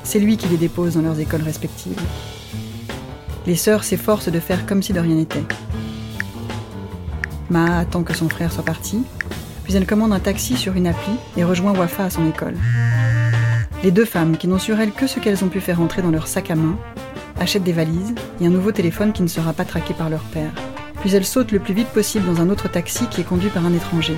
C'est 0.03 0.19
lui 0.19 0.35
qui 0.35 0.49
les 0.49 0.57
dépose 0.57 0.95
dans 0.95 1.01
leurs 1.01 1.19
écoles 1.19 1.41
respectives. 1.41 1.99
Les 3.47 3.55
sœurs 3.55 3.85
s'efforcent 3.85 4.29
de 4.29 4.39
faire 4.39 4.65
comme 4.65 4.83
si 4.83 4.91
de 4.91 4.99
rien 4.99 5.15
n'était. 5.15 5.45
Maa 7.49 7.79
attend 7.79 8.03
que 8.03 8.13
son 8.13 8.27
frère 8.27 8.51
soit 8.51 8.65
parti, 8.65 9.03
puis 9.63 9.75
elle 9.75 9.85
commande 9.85 10.11
un 10.11 10.19
taxi 10.19 10.57
sur 10.57 10.73
une 10.75 10.87
appli 10.87 11.13
et 11.37 11.45
rejoint 11.45 11.73
Wafa 11.73 12.05
à 12.05 12.09
son 12.09 12.27
école. 12.27 12.57
Les 13.81 13.91
deux 13.91 14.05
femmes, 14.05 14.35
qui 14.35 14.49
n'ont 14.49 14.59
sur 14.59 14.79
elles 14.79 14.91
que 14.91 15.07
ce 15.07 15.19
qu'elles 15.19 15.43
ont 15.43 15.49
pu 15.49 15.61
faire 15.61 15.79
entrer 15.79 16.01
dans 16.01 16.11
leur 16.11 16.27
sac 16.27 16.51
à 16.51 16.55
main, 16.55 16.77
achètent 17.39 17.63
des 17.63 17.71
valises 17.71 18.13
et 18.41 18.45
un 18.45 18.49
nouveau 18.49 18.73
téléphone 18.73 19.13
qui 19.13 19.23
ne 19.23 19.27
sera 19.27 19.53
pas 19.53 19.65
traqué 19.65 19.93
par 19.93 20.09
leur 20.09 20.23
père. 20.23 20.51
Puis 21.03 21.13
elles 21.13 21.25
sautent 21.25 21.51
le 21.51 21.59
plus 21.59 21.73
vite 21.73 21.89
possible 21.89 22.25
dans 22.25 22.41
un 22.41 22.49
autre 22.49 22.69
taxi 22.69 23.07
qui 23.07 23.19
est 23.19 23.25
conduit 23.25 23.49
par 23.49 23.65
un 23.65 23.73
étranger. 23.73 24.15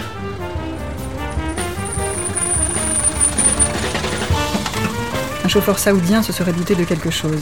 Un 5.44 5.48
chauffeur 5.48 5.80
saoudien 5.80 6.22
se 6.22 6.32
serait 6.32 6.54
douté 6.54 6.76
de 6.76 6.84
quelque 6.84 7.10
chose. 7.10 7.42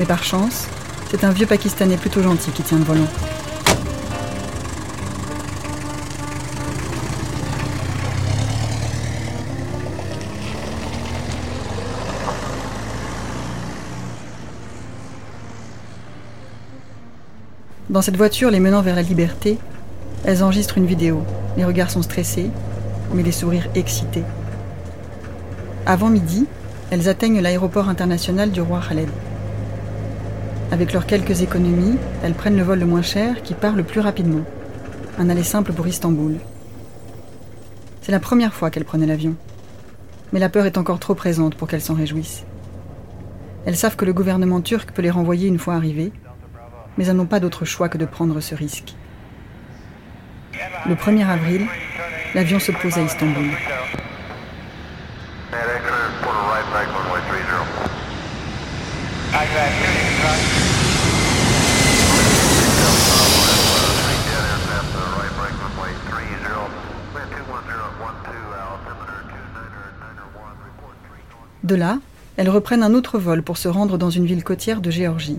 Mais 0.00 0.06
par 0.06 0.24
chance, 0.24 0.66
c'est 1.08 1.22
un 1.22 1.30
vieux 1.30 1.46
Pakistanais 1.46 1.98
plutôt 1.98 2.20
gentil 2.20 2.50
qui 2.50 2.64
tient 2.64 2.78
le 2.78 2.84
volant. 2.84 3.06
Dans 17.90 18.02
cette 18.02 18.16
voiture 18.16 18.52
les 18.52 18.60
menant 18.60 18.82
vers 18.82 18.94
la 18.94 19.02
liberté, 19.02 19.58
elles 20.24 20.44
enregistrent 20.44 20.78
une 20.78 20.86
vidéo. 20.86 21.24
Les 21.56 21.64
regards 21.64 21.90
sont 21.90 22.02
stressés, 22.02 22.48
mais 23.12 23.24
les 23.24 23.32
sourires 23.32 23.68
excités. 23.74 24.22
Avant 25.86 26.08
midi, 26.08 26.46
elles 26.92 27.08
atteignent 27.08 27.40
l'aéroport 27.40 27.88
international 27.88 28.52
du 28.52 28.60
roi 28.60 28.80
Khaled. 28.88 29.08
Avec 30.70 30.92
leurs 30.92 31.04
quelques 31.04 31.42
économies, 31.42 31.96
elles 32.22 32.34
prennent 32.34 32.56
le 32.56 32.62
vol 32.62 32.78
le 32.78 32.86
moins 32.86 33.02
cher 33.02 33.42
qui 33.42 33.54
part 33.54 33.74
le 33.74 33.82
plus 33.82 33.98
rapidement. 33.98 34.44
Un 35.18 35.28
aller 35.28 35.42
simple 35.42 35.72
pour 35.72 35.88
Istanbul. 35.88 36.36
C'est 38.02 38.12
la 38.12 38.20
première 38.20 38.54
fois 38.54 38.70
qu'elles 38.70 38.84
prenaient 38.84 39.04
l'avion. 39.04 39.34
Mais 40.32 40.38
la 40.38 40.48
peur 40.48 40.64
est 40.64 40.78
encore 40.78 41.00
trop 41.00 41.16
présente 41.16 41.56
pour 41.56 41.66
qu'elles 41.66 41.80
s'en 41.80 41.94
réjouissent. 41.94 42.44
Elles 43.66 43.76
savent 43.76 43.96
que 43.96 44.04
le 44.04 44.12
gouvernement 44.12 44.60
turc 44.60 44.92
peut 44.92 45.02
les 45.02 45.10
renvoyer 45.10 45.48
une 45.48 45.58
fois 45.58 45.74
arrivées, 45.74 46.12
mais 46.96 47.06
elles 47.06 47.16
n'ont 47.16 47.26
pas 47.26 47.40
d'autre 47.40 47.64
choix 47.64 47.88
que 47.88 47.98
de 47.98 48.06
prendre 48.06 48.40
ce 48.40 48.54
risque. 48.54 48.94
Le 50.86 50.94
1er 50.94 51.26
avril, 51.26 51.66
l'avion 52.34 52.58
se 52.58 52.72
pose 52.72 52.96
à 52.98 53.02
Istanbul. 53.02 53.50
De 71.62 71.74
là, 71.74 71.98
elles 72.36 72.48
reprennent 72.48 72.82
un 72.82 72.94
autre 72.94 73.18
vol 73.18 73.42
pour 73.42 73.58
se 73.58 73.68
rendre 73.68 73.98
dans 73.98 74.10
une 74.10 74.26
ville 74.26 74.42
côtière 74.42 74.80
de 74.80 74.90
Géorgie. 74.90 75.38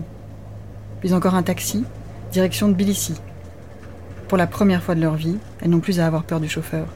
Puis 1.02 1.14
encore 1.14 1.34
un 1.34 1.42
taxi, 1.42 1.82
direction 2.30 2.68
de 2.68 2.74
Tbilissi. 2.74 3.14
Pour 4.28 4.38
la 4.38 4.46
première 4.46 4.84
fois 4.84 4.94
de 4.94 5.00
leur 5.00 5.16
vie, 5.16 5.36
elles 5.60 5.68
n'ont 5.68 5.80
plus 5.80 5.98
à 5.98 6.06
avoir 6.06 6.22
peur 6.22 6.38
du 6.38 6.48
chauffeur. 6.48 6.86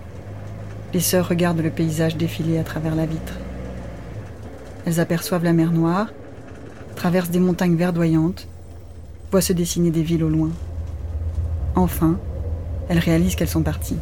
Les 0.94 1.00
sœurs 1.00 1.28
regardent 1.28 1.60
le 1.60 1.70
paysage 1.70 2.16
défiler 2.16 2.56
à 2.56 2.62
travers 2.62 2.94
la 2.94 3.04
vitre. 3.04 3.34
Elles 4.86 5.00
aperçoivent 5.00 5.42
la 5.42 5.52
mer 5.52 5.72
Noire, 5.72 6.06
traversent 6.94 7.30
des 7.30 7.40
montagnes 7.40 7.74
verdoyantes, 7.74 8.46
voient 9.32 9.40
se 9.40 9.52
dessiner 9.52 9.90
des 9.90 10.04
villes 10.04 10.22
au 10.22 10.28
loin. 10.28 10.50
Enfin, 11.74 12.16
elles 12.88 13.00
réalisent 13.00 13.34
qu'elles 13.34 13.48
sont 13.48 13.64
parties. 13.64 13.98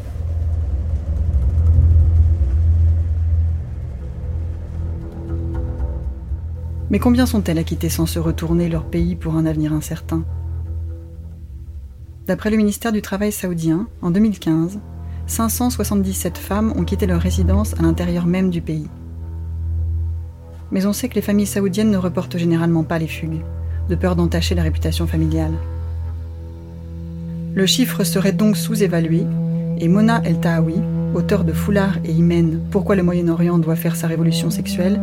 Mais 6.89 6.99
combien 6.99 7.25
sont-elles 7.25 7.57
à 7.57 7.63
quitter 7.63 7.89
sans 7.89 8.05
se 8.05 8.19
retourner 8.19 8.69
leur 8.69 8.85
pays 8.85 9.15
pour 9.15 9.35
un 9.35 9.45
avenir 9.45 9.73
incertain? 9.73 10.23
D'après 12.27 12.49
le 12.49 12.57
ministère 12.57 12.91
du 12.91 13.01
Travail 13.01 13.31
saoudien, 13.31 13.87
en 14.01 14.11
2015, 14.11 14.79
577 15.27 16.37
femmes 16.37 16.73
ont 16.75 16.83
quitté 16.83 17.07
leur 17.07 17.21
résidence 17.21 17.73
à 17.73 17.81
l'intérieur 17.81 18.25
même 18.25 18.49
du 18.49 18.61
pays. 18.61 18.87
Mais 20.71 20.85
on 20.85 20.93
sait 20.93 21.09
que 21.09 21.15
les 21.15 21.21
familles 21.21 21.45
saoudiennes 21.45 21.91
ne 21.91 21.97
reportent 21.97 22.37
généralement 22.37 22.83
pas 22.83 22.99
les 22.99 23.07
fugues, 23.07 23.43
de 23.89 23.95
peur 23.95 24.15
d'entacher 24.15 24.55
la 24.55 24.63
réputation 24.63 25.07
familiale. 25.07 25.53
Le 27.55 27.65
chiffre 27.65 28.03
serait 28.03 28.33
donc 28.33 28.57
sous-évalué, 28.57 29.23
et 29.77 29.87
Mona 29.87 30.21
El 30.23 30.39
Tahawi, 30.39 30.75
auteur 31.15 31.43
de 31.43 31.53
Foulard 31.53 31.97
et 32.03 32.11
Imen 32.11 32.59
Pourquoi 32.71 32.95
le 32.95 33.03
Moyen-Orient 33.03 33.57
doit 33.57 33.75
faire 33.75 33.95
sa 33.95 34.07
révolution 34.07 34.49
sexuelle, 34.49 34.99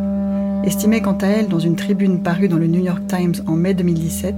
estimait 0.63 1.01
quant 1.01 1.17
à 1.21 1.27
elle 1.27 1.49
dans 1.49 1.59
une 1.59 1.75
tribune 1.75 2.23
parue 2.23 2.47
dans 2.47 2.57
le 2.57 2.67
New 2.67 2.83
York 2.83 3.03
Times 3.07 3.35
en 3.47 3.55
mai 3.55 3.73
2017 3.73 4.35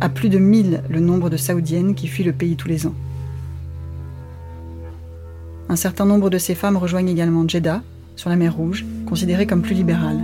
à 0.00 0.08
plus 0.08 0.30
de 0.30 0.38
1000 0.38 0.82
le 0.88 1.00
nombre 1.00 1.28
de 1.28 1.36
Saoudiennes 1.36 1.94
qui 1.94 2.06
fuient 2.06 2.24
le 2.24 2.32
pays 2.32 2.56
tous 2.56 2.68
les 2.68 2.86
ans. 2.86 2.94
Un 5.68 5.76
certain 5.76 6.06
nombre 6.06 6.30
de 6.30 6.38
ces 6.38 6.54
femmes 6.54 6.76
rejoignent 6.76 7.10
également 7.10 7.46
Jeddah, 7.46 7.82
sur 8.16 8.30
la 8.30 8.36
mer 8.36 8.56
Rouge, 8.56 8.84
considérée 9.06 9.46
comme 9.46 9.62
plus 9.62 9.74
libérale. 9.74 10.18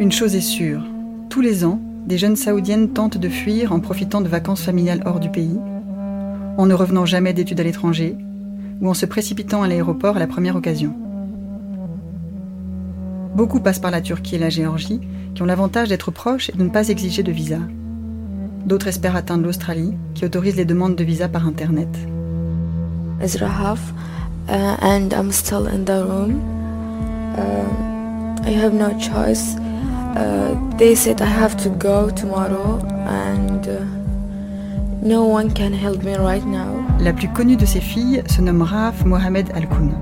Une 0.00 0.12
chose 0.12 0.34
est 0.34 0.40
sûre, 0.40 0.82
tous 1.30 1.40
les 1.40 1.64
ans, 1.64 1.80
des 2.06 2.18
jeunes 2.18 2.36
Saoudiennes 2.36 2.90
tentent 2.90 3.18
de 3.18 3.28
fuir 3.28 3.72
en 3.72 3.80
profitant 3.80 4.20
de 4.20 4.28
vacances 4.28 4.62
familiales 4.62 5.02
hors 5.06 5.20
du 5.20 5.30
pays, 5.30 5.58
en 6.56 6.66
ne 6.66 6.74
revenant 6.74 7.06
jamais 7.06 7.32
d'études 7.32 7.60
à 7.60 7.64
l'étranger, 7.64 8.16
ou 8.80 8.88
en 8.88 8.94
se 8.94 9.06
précipitant 9.06 9.62
à 9.62 9.68
l'aéroport 9.68 10.16
à 10.16 10.20
la 10.20 10.26
première 10.26 10.56
occasion. 10.56 10.94
Beaucoup 13.38 13.60
passent 13.60 13.78
par 13.78 13.92
la 13.92 14.00
Turquie 14.00 14.34
et 14.34 14.38
la 14.40 14.48
Géorgie, 14.48 15.00
qui 15.32 15.42
ont 15.42 15.44
l'avantage 15.44 15.90
d'être 15.90 16.10
proches 16.10 16.48
et 16.50 16.56
de 16.56 16.64
ne 16.64 16.70
pas 16.70 16.88
exiger 16.88 17.22
de 17.22 17.30
visa. 17.30 17.58
D'autres 18.66 18.88
espèrent 18.88 19.14
atteindre 19.14 19.44
l'Australie, 19.44 19.94
qui 20.14 20.24
autorise 20.24 20.56
les 20.56 20.64
demandes 20.64 20.96
de 20.96 21.04
visa 21.04 21.28
par 21.28 21.46
Internet. 21.46 21.88
As 23.22 23.36
Rahaf, 23.36 23.78
uh, 24.48 24.76
and 24.82 25.10
I'm 25.12 25.30
still 25.30 25.68
in 25.68 25.84
the 25.84 26.02
room. 26.04 26.40
Uh, 27.36 28.44
I 28.44 28.50
have 28.60 28.74
no 28.74 28.90
choice. 28.98 29.54
Uh, 30.16 30.56
they 30.76 30.96
said 30.96 31.22
I 31.22 31.26
have 31.26 31.56
to 31.62 31.68
go 31.68 32.10
tomorrow, 32.10 32.80
and 33.06 33.68
uh, 33.68 33.84
no 35.00 35.22
one 35.22 35.52
can 35.52 35.72
help 35.72 36.02
me 36.02 36.16
right 36.16 36.44
now. 36.44 36.74
La 36.98 37.12
plus 37.12 37.28
connue 37.28 37.56
de 37.56 37.66
ses 37.66 37.80
filles 37.80 38.20
se 38.26 38.40
nomme 38.42 38.62
Rahaf 38.62 39.04
Mohamed 39.04 39.46
Al-Koun. 39.54 39.92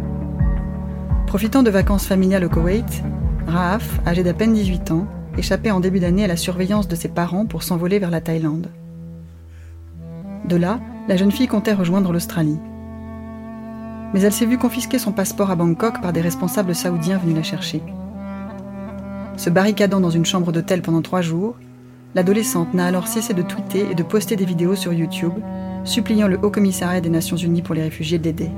Profitant 1.26 1.62
de 1.62 1.70
vacances 1.70 2.06
familiales 2.06 2.46
au 2.46 2.48
Koweït, 2.48 3.02
Raaf, 3.46 4.00
âgé 4.06 4.24
d'à 4.24 4.34
peine 4.34 4.52
18 4.52 4.90
ans, 4.90 5.06
échappait 5.38 5.70
en 5.70 5.80
début 5.80 6.00
d'année 6.00 6.24
à 6.24 6.28
la 6.28 6.36
surveillance 6.36 6.88
de 6.88 6.96
ses 6.96 7.08
parents 7.08 7.46
pour 7.46 7.62
s'envoler 7.62 7.98
vers 7.98 8.10
la 8.10 8.20
Thaïlande. 8.20 8.68
De 10.48 10.56
là, 10.56 10.80
la 11.08 11.16
jeune 11.16 11.30
fille 11.30 11.46
comptait 11.46 11.72
rejoindre 11.72 12.12
l'Australie. 12.12 12.58
Mais 14.12 14.22
elle 14.22 14.32
s'est 14.32 14.46
vue 14.46 14.58
confisquer 14.58 14.98
son 14.98 15.12
passeport 15.12 15.50
à 15.50 15.56
Bangkok 15.56 16.00
par 16.00 16.12
des 16.12 16.20
responsables 16.20 16.74
saoudiens 16.74 17.18
venus 17.18 17.36
la 17.36 17.42
chercher. 17.42 17.82
Se 19.36 19.50
barricadant 19.50 20.00
dans 20.00 20.10
une 20.10 20.24
chambre 20.24 20.50
d'hôtel 20.50 20.82
pendant 20.82 21.02
trois 21.02 21.20
jours, 21.20 21.56
l'adolescente 22.14 22.74
n'a 22.74 22.86
alors 22.86 23.06
cessé 23.06 23.34
de 23.34 23.42
tweeter 23.42 23.90
et 23.90 23.94
de 23.94 24.02
poster 24.02 24.34
des 24.34 24.44
vidéos 24.44 24.74
sur 24.74 24.92
YouTube, 24.92 25.34
suppliant 25.84 26.26
le 26.26 26.38
Haut 26.42 26.50
Commissariat 26.50 27.00
des 27.00 27.10
Nations 27.10 27.36
Unies 27.36 27.62
pour 27.62 27.74
les 27.74 27.82
réfugiés 27.82 28.18
d'aider. 28.18 28.50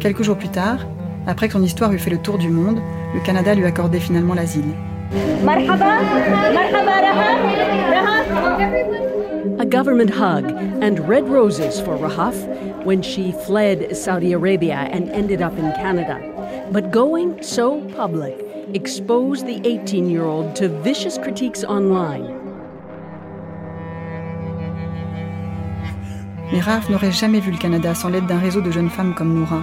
Quelques 0.00 0.22
jours 0.22 0.36
plus 0.36 0.48
tard, 0.48 0.86
après 1.26 1.46
que 1.46 1.54
son 1.54 1.62
histoire 1.62 1.92
eut 1.92 1.98
fait 1.98 2.10
le 2.10 2.18
tour 2.18 2.36
du 2.36 2.50
monde, 2.50 2.80
le 3.14 3.20
Canada 3.20 3.54
lui 3.54 3.64
accordait 3.64 4.00
finalement 4.00 4.34
l'asile. 4.34 4.74
A 9.60 9.64
government 9.64 10.10
hug 10.10 10.50
and 10.82 10.98
red 11.08 11.28
roses 11.28 11.80
for 11.80 11.96
Rahaf 11.96 12.34
when 12.84 13.00
she 13.02 13.32
fled 13.46 13.96
Saudi 13.96 14.32
Arabia 14.32 14.88
and 14.92 15.08
ended 15.10 15.40
up 15.40 15.56
in 15.56 15.72
Canada. 15.72 16.18
But 16.72 16.90
going 16.90 17.40
so 17.42 17.80
public 17.96 18.34
exposed 18.74 19.46
the 19.46 19.60
18 19.64 20.10
year 20.10 20.24
old 20.24 20.56
to 20.56 20.68
vicious 20.82 21.16
critiques 21.18 21.64
online. 21.68 22.34
Mais 26.52 26.60
Rahaf 26.60 26.88
n'aurait 26.90 27.12
jamais 27.12 27.40
vu 27.40 27.52
le 27.52 27.58
Canada 27.58 27.94
sans 27.94 28.08
l'aide 28.08 28.26
d'un 28.26 28.38
réseau 28.38 28.60
de 28.60 28.70
jeunes 28.70 28.90
femmes 28.90 29.14
comme 29.14 29.34
Noura. 29.34 29.62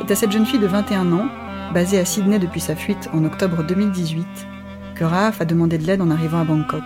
C'est 0.00 0.12
à 0.12 0.14
cette 0.14 0.32
jeune 0.32 0.46
fille 0.46 0.58
de 0.58 0.66
21 0.66 1.12
ans, 1.12 1.28
basée 1.72 1.98
à 1.98 2.04
Sydney 2.04 2.38
depuis 2.38 2.60
sa 2.60 2.74
fuite 2.74 3.08
en 3.12 3.24
octobre 3.24 3.62
2018, 3.62 4.26
que 4.94 5.04
Raaf 5.04 5.40
a 5.40 5.44
demandé 5.44 5.78
de 5.78 5.86
l'aide 5.86 6.00
en 6.00 6.10
arrivant 6.10 6.40
à 6.40 6.44
Bangkok. 6.44 6.82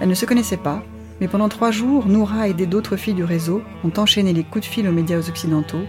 Elle 0.00 0.08
ne 0.08 0.14
se 0.14 0.26
connaissait 0.26 0.56
pas, 0.56 0.82
mais 1.20 1.28
pendant 1.28 1.48
trois 1.48 1.70
jours, 1.70 2.06
Noura 2.06 2.48
et 2.48 2.54
d'autres 2.54 2.96
filles 2.96 3.14
du 3.14 3.24
réseau 3.24 3.62
ont 3.84 3.92
enchaîné 3.98 4.32
les 4.32 4.44
coups 4.44 4.66
de 4.66 4.70
fil 4.72 4.88
aux 4.88 4.92
médias 4.92 5.28
occidentaux, 5.28 5.84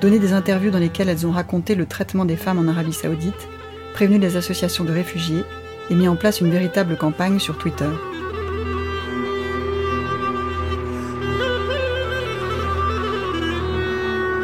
donné 0.00 0.18
des 0.18 0.32
interviews 0.32 0.70
dans 0.70 0.78
lesquelles 0.78 1.08
elles 1.08 1.26
ont 1.26 1.32
raconté 1.32 1.74
le 1.74 1.86
traitement 1.86 2.24
des 2.24 2.36
femmes 2.36 2.58
en 2.58 2.68
Arabie 2.68 2.92
saoudite, 2.92 3.48
prévenu 3.92 4.18
des 4.18 4.36
associations 4.36 4.84
de 4.84 4.92
réfugiés 4.92 5.44
et 5.90 5.94
mis 5.94 6.08
en 6.08 6.16
place 6.16 6.40
une 6.40 6.50
véritable 6.50 6.96
campagne 6.96 7.38
sur 7.38 7.58
Twitter. 7.58 7.90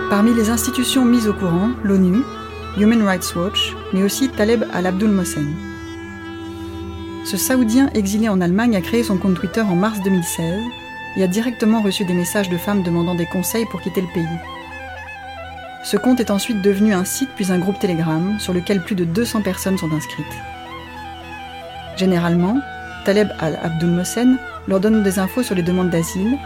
Parmi 0.09 0.33
les 0.33 0.51
institutions 0.51 1.05
mises 1.05 1.27
au 1.27 1.33
courant, 1.33 1.71
l'ONU, 1.83 2.23
Human 2.79 3.03
Rights 3.03 3.35
Watch, 3.35 3.75
mais 3.92 4.05
aussi 4.05 4.29
Taleb 4.29 4.64
al-Abdul 4.73 5.11
Mohsen. 5.11 5.53
Ce 7.25 7.37
Saoudien 7.37 7.90
exilé 7.92 8.29
en 8.29 8.40
Allemagne 8.40 8.77
a 8.77 8.81
créé 8.81 9.03
son 9.03 9.19
compte 9.19 9.35
Twitter 9.35 9.62
en 9.62 9.75
mars 9.75 9.99
2016 10.05 10.62
et 11.16 11.25
a 11.25 11.27
directement 11.27 11.83
reçu 11.83 12.05
des 12.05 12.14
messages 12.14 12.49
de 12.49 12.57
femmes 12.57 12.85
demandant 12.85 13.16
des 13.16 13.27
conseils 13.27 13.66
pour 13.66 13.81
quitter 13.81 14.01
le 14.01 14.07
pays. 14.14 14.38
Ce 15.83 15.97
compte 15.97 16.21
est 16.21 16.31
ensuite 16.31 16.62
devenu 16.62 16.95
un 16.95 17.05
site 17.05 17.31
puis 17.35 17.51
un 17.51 17.59
groupe 17.59 17.81
Telegram 17.81 18.38
sur 18.38 18.53
lequel 18.53 18.85
plus 18.85 18.95
de 18.95 19.05
200 19.05 19.42
personnes 19.42 19.79
sont 19.79 19.92
inscrites. 19.92 20.25
Généralement, 21.97 22.61
Taleb 23.05 23.31
al-Abdul 23.40 23.90
Mohsen 23.90 24.38
leur 24.69 24.79
donne 24.79 25.03
des 25.03 25.19
infos 25.19 25.42
sur 25.42 25.57
les 25.57 25.64
demandes 25.64 25.90
d'asile, 25.90 26.38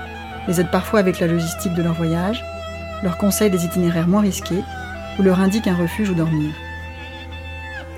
les 0.49 0.63
aide 0.63 0.71
parfois 0.71 1.01
avec 1.01 1.21
la 1.21 1.27
logistique 1.27 1.75
de 1.75 1.83
leur 1.83 1.93
voyage 1.93 2.43
leur 3.03 3.17
conseille 3.19 3.51
des 3.51 3.65
itinéraires 3.65 4.09
moins 4.09 4.23
risqués 4.23 4.63
ou 5.19 5.23
leur 5.23 5.41
indique 5.41 5.67
un 5.67 5.77
refuge 5.77 6.11
où 6.11 6.15
dormir. 6.15 6.51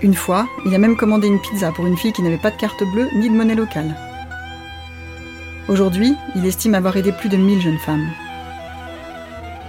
Une 0.02 0.14
fois, 0.14 0.48
il 0.66 0.74
a 0.74 0.78
même 0.78 0.96
commandé 0.96 1.28
une 1.28 1.40
pizza 1.40 1.70
pour 1.70 1.86
une 1.86 1.96
fille 1.96 2.12
qui 2.12 2.22
n'avait 2.22 2.36
pas 2.36 2.50
de 2.50 2.56
carte 2.56 2.82
bleue 2.92 3.08
ni 3.14 3.28
de 3.28 3.34
monnaie 3.34 3.54
locale. 3.54 3.94
Aujourd'hui, 5.68 6.16
il 6.34 6.44
estime 6.44 6.74
avoir 6.74 6.96
aidé 6.96 7.12
plus 7.12 7.28
de 7.28 7.36
1000 7.36 7.60
jeunes 7.60 7.78
femmes. 7.78 8.08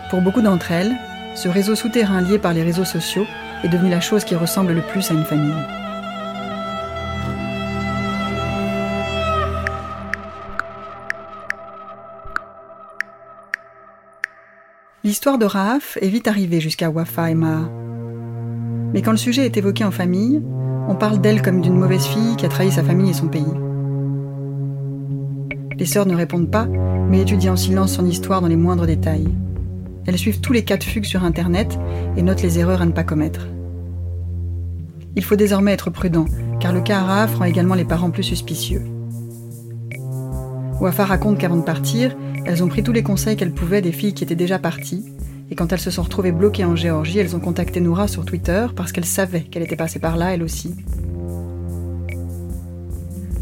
Pour 0.09 0.21
beaucoup 0.21 0.41
d'entre 0.41 0.71
elles, 0.71 0.95
ce 1.35 1.49
réseau 1.49 1.75
souterrain 1.75 2.21
lié 2.21 2.39
par 2.39 2.53
les 2.53 2.63
réseaux 2.63 2.85
sociaux 2.85 3.25
est 3.63 3.69
devenu 3.69 3.89
la 3.89 4.01
chose 4.01 4.23
qui 4.23 4.35
ressemble 4.35 4.73
le 4.73 4.81
plus 4.81 5.09
à 5.11 5.13
une 5.13 5.25
famille. 5.25 5.82
L'histoire 15.05 15.37
de 15.37 15.43
Raaf 15.43 15.97
est 16.01 16.07
vite 16.07 16.29
arrivée 16.29 16.61
jusqu'à 16.61 16.89
Wafa 16.89 17.29
et 17.29 17.35
Maha. 17.35 17.69
Mais 18.93 19.01
quand 19.01 19.11
le 19.11 19.17
sujet 19.17 19.45
est 19.45 19.57
évoqué 19.57 19.83
en 19.83 19.91
famille, 19.91 20.41
on 20.87 20.95
parle 20.95 21.19
d'elle 21.19 21.41
comme 21.41 21.59
d'une 21.59 21.77
mauvaise 21.77 22.05
fille 22.05 22.37
qui 22.37 22.45
a 22.45 22.49
trahi 22.49 22.71
sa 22.71 22.83
famille 22.83 23.09
et 23.09 23.13
son 23.13 23.27
pays. 23.27 23.43
Les 25.77 25.85
sœurs 25.85 26.05
ne 26.05 26.15
répondent 26.15 26.49
pas, 26.49 26.69
mais 27.09 27.19
étudient 27.19 27.51
en 27.51 27.57
silence 27.57 27.95
son 27.95 28.05
histoire 28.05 28.39
dans 28.39 28.47
les 28.47 28.55
moindres 28.55 28.85
détails. 28.85 29.27
Elles 30.05 30.17
suivent 30.17 30.39
tous 30.39 30.53
les 30.53 30.63
cas 30.63 30.77
de 30.77 30.83
fugue 30.83 31.03
sur 31.03 31.25
Internet 31.25 31.77
et 32.15 32.21
notent 32.21 32.41
les 32.41 32.59
erreurs 32.59 32.81
à 32.81 32.85
ne 32.85 32.93
pas 32.93 33.03
commettre. 33.03 33.49
Il 35.17 35.23
faut 35.25 35.35
désormais 35.35 35.73
être 35.73 35.89
prudent, 35.89 36.27
car 36.61 36.71
le 36.71 36.79
cas 36.79 36.99
Araf 36.99 37.35
rend 37.35 37.43
également 37.43 37.75
les 37.75 37.83
parents 37.83 38.11
plus 38.11 38.23
suspicieux. 38.23 38.83
Wafa 40.79 41.03
raconte 41.03 41.39
qu'avant 41.39 41.57
de 41.57 41.61
partir, 41.61 42.15
elles 42.45 42.63
ont 42.63 42.67
pris 42.67 42.83
tous 42.83 42.91
les 42.91 43.03
conseils 43.03 43.35
qu'elles 43.35 43.53
pouvaient 43.53 43.81
des 43.81 43.91
filles 43.91 44.13
qui 44.13 44.23
étaient 44.23 44.35
déjà 44.35 44.59
parties, 44.59 45.05
et 45.49 45.55
quand 45.55 45.71
elles 45.71 45.79
se 45.79 45.91
sont 45.91 46.03
retrouvées 46.03 46.31
bloquées 46.31 46.65
en 46.65 46.75
Géorgie, 46.75 47.19
elles 47.19 47.35
ont 47.35 47.39
contacté 47.39 47.79
Noura 47.79 48.07
sur 48.07 48.25
Twitter 48.25 48.67
parce 48.75 48.91
qu'elles 48.91 49.05
savaient 49.05 49.41
qu'elle 49.41 49.63
était 49.63 49.75
passée 49.75 49.99
par 49.99 50.17
là, 50.17 50.33
elle 50.33 50.43
aussi. 50.43 50.75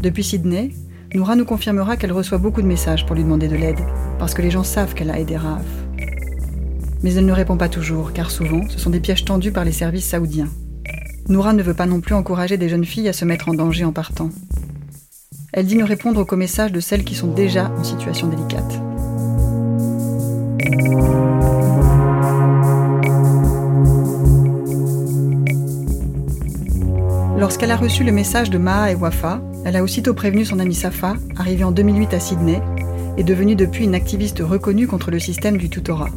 Depuis 0.00 0.24
Sydney, 0.24 0.72
Noura 1.14 1.36
nous 1.36 1.44
confirmera 1.44 1.96
qu'elle 1.96 2.12
reçoit 2.12 2.38
beaucoup 2.38 2.62
de 2.62 2.66
messages 2.66 3.06
pour 3.06 3.16
lui 3.16 3.22
demander 3.22 3.48
de 3.48 3.56
l'aide, 3.56 3.80
parce 4.18 4.34
que 4.34 4.42
les 4.42 4.50
gens 4.50 4.64
savent 4.64 4.94
qu'elle 4.94 5.10
a 5.10 5.18
aidé 5.18 5.36
Raaf. 5.36 5.64
Mais 7.02 7.14
elle 7.14 7.26
ne 7.26 7.32
répond 7.32 7.56
pas 7.56 7.68
toujours, 7.68 8.12
car 8.12 8.30
souvent, 8.30 8.62
ce 8.68 8.78
sont 8.78 8.90
des 8.90 9.00
pièges 9.00 9.24
tendus 9.24 9.52
par 9.52 9.64
les 9.64 9.72
services 9.72 10.08
saoudiens. 10.08 10.48
Noura 11.28 11.52
ne 11.52 11.62
veut 11.62 11.74
pas 11.74 11.86
non 11.86 12.00
plus 12.00 12.14
encourager 12.14 12.56
des 12.56 12.68
jeunes 12.68 12.84
filles 12.84 13.08
à 13.08 13.12
se 13.12 13.24
mettre 13.24 13.48
en 13.48 13.54
danger 13.54 13.84
en 13.84 13.92
partant. 13.92 14.30
Elle 15.52 15.66
dit 15.66 15.76
ne 15.76 15.84
répondre 15.84 16.24
qu'aux 16.24 16.36
messages 16.36 16.72
de 16.72 16.80
celles 16.80 17.04
qui 17.04 17.14
sont 17.14 17.32
déjà 17.32 17.70
en 17.78 17.84
situation 17.84 18.28
délicate. 18.28 18.80
Lorsqu'elle 27.38 27.72
a 27.72 27.76
reçu 27.76 28.04
le 28.04 28.12
message 28.12 28.50
de 28.50 28.58
Maha 28.58 28.92
et 28.92 28.94
Wafa, 28.94 29.40
elle 29.64 29.74
a 29.74 29.82
aussitôt 29.82 30.14
prévenu 30.14 30.44
son 30.44 30.60
amie 30.60 30.76
Safa, 30.76 31.14
arrivée 31.36 31.64
en 31.64 31.72
2008 31.72 32.14
à 32.14 32.20
Sydney, 32.20 32.62
et 33.16 33.24
devenue 33.24 33.56
depuis 33.56 33.84
une 33.84 33.96
activiste 33.96 34.38
reconnue 34.40 34.86
contre 34.86 35.10
le 35.10 35.18
système 35.18 35.56
du 35.56 35.68
tutorat. 35.68 36.10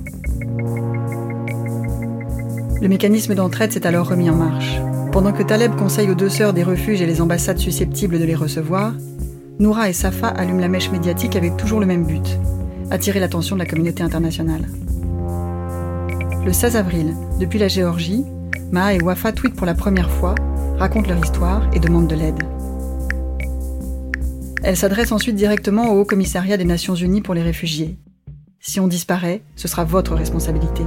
Le 2.80 2.88
mécanisme 2.88 3.34
d'entraide 3.34 3.72
s'est 3.72 3.88
alors 3.88 4.08
remis 4.08 4.30
en 4.30 4.36
marche. 4.36 4.80
Pendant 5.12 5.34
que 5.34 5.42
Taleb 5.42 5.76
conseille 5.76 6.12
aux 6.12 6.16
deux 6.16 6.30
sœurs 6.30 6.54
des 6.54 6.64
refuges 6.64 7.02
et 7.02 7.08
les 7.08 7.22
ambassades 7.22 7.58
susceptibles 7.58 8.20
de 8.20 8.26
les 8.26 8.36
recevoir, 8.36 8.94
Noura 9.58 9.90
et 9.90 9.94
Safa 9.94 10.28
allument 10.28 10.62
la 10.62 10.68
mèche 10.68 10.92
médiatique 10.92 11.36
avec 11.36 11.58
toujours 11.58 11.80
le 11.80 11.88
même 11.88 12.06
but 12.06 12.38
attirer 12.92 13.20
l'attention 13.20 13.56
de 13.56 13.62
la 13.62 13.66
communauté 13.66 14.04
internationale. 14.04 14.68
Le 16.46 16.54
16 16.54 16.76
avril, 16.76 17.14
depuis 17.40 17.60
la 17.60 17.68
Géorgie, 17.68 18.24
Maha 18.72 18.94
et 18.94 19.02
Wafa 19.02 19.32
tweetent 19.32 19.56
pour 19.56 19.66
la 19.66 19.74
première 19.74 20.10
fois, 20.10 20.36
racontent 20.78 21.10
leur 21.10 21.24
histoire 21.24 21.68
et 21.74 21.80
demandent 21.80 22.08
de 22.08 22.16
l'aide. 22.16 22.44
Elles 24.64 24.78
s'adressent 24.78 25.12
ensuite 25.12 25.36
directement 25.36 25.92
au 25.92 26.02
Haut 26.02 26.06
Commissariat 26.06 26.58
des 26.58 26.66
Nations 26.66 26.96
Unies 26.96 27.22
pour 27.22 27.34
les 27.34 27.44
réfugiés. 27.44 27.98
Si 28.60 28.80
on 28.80 28.88
disparaît, 28.88 29.42
ce 29.56 29.68
sera 29.68 29.84
votre 29.84 30.16
responsabilité. 30.16 30.84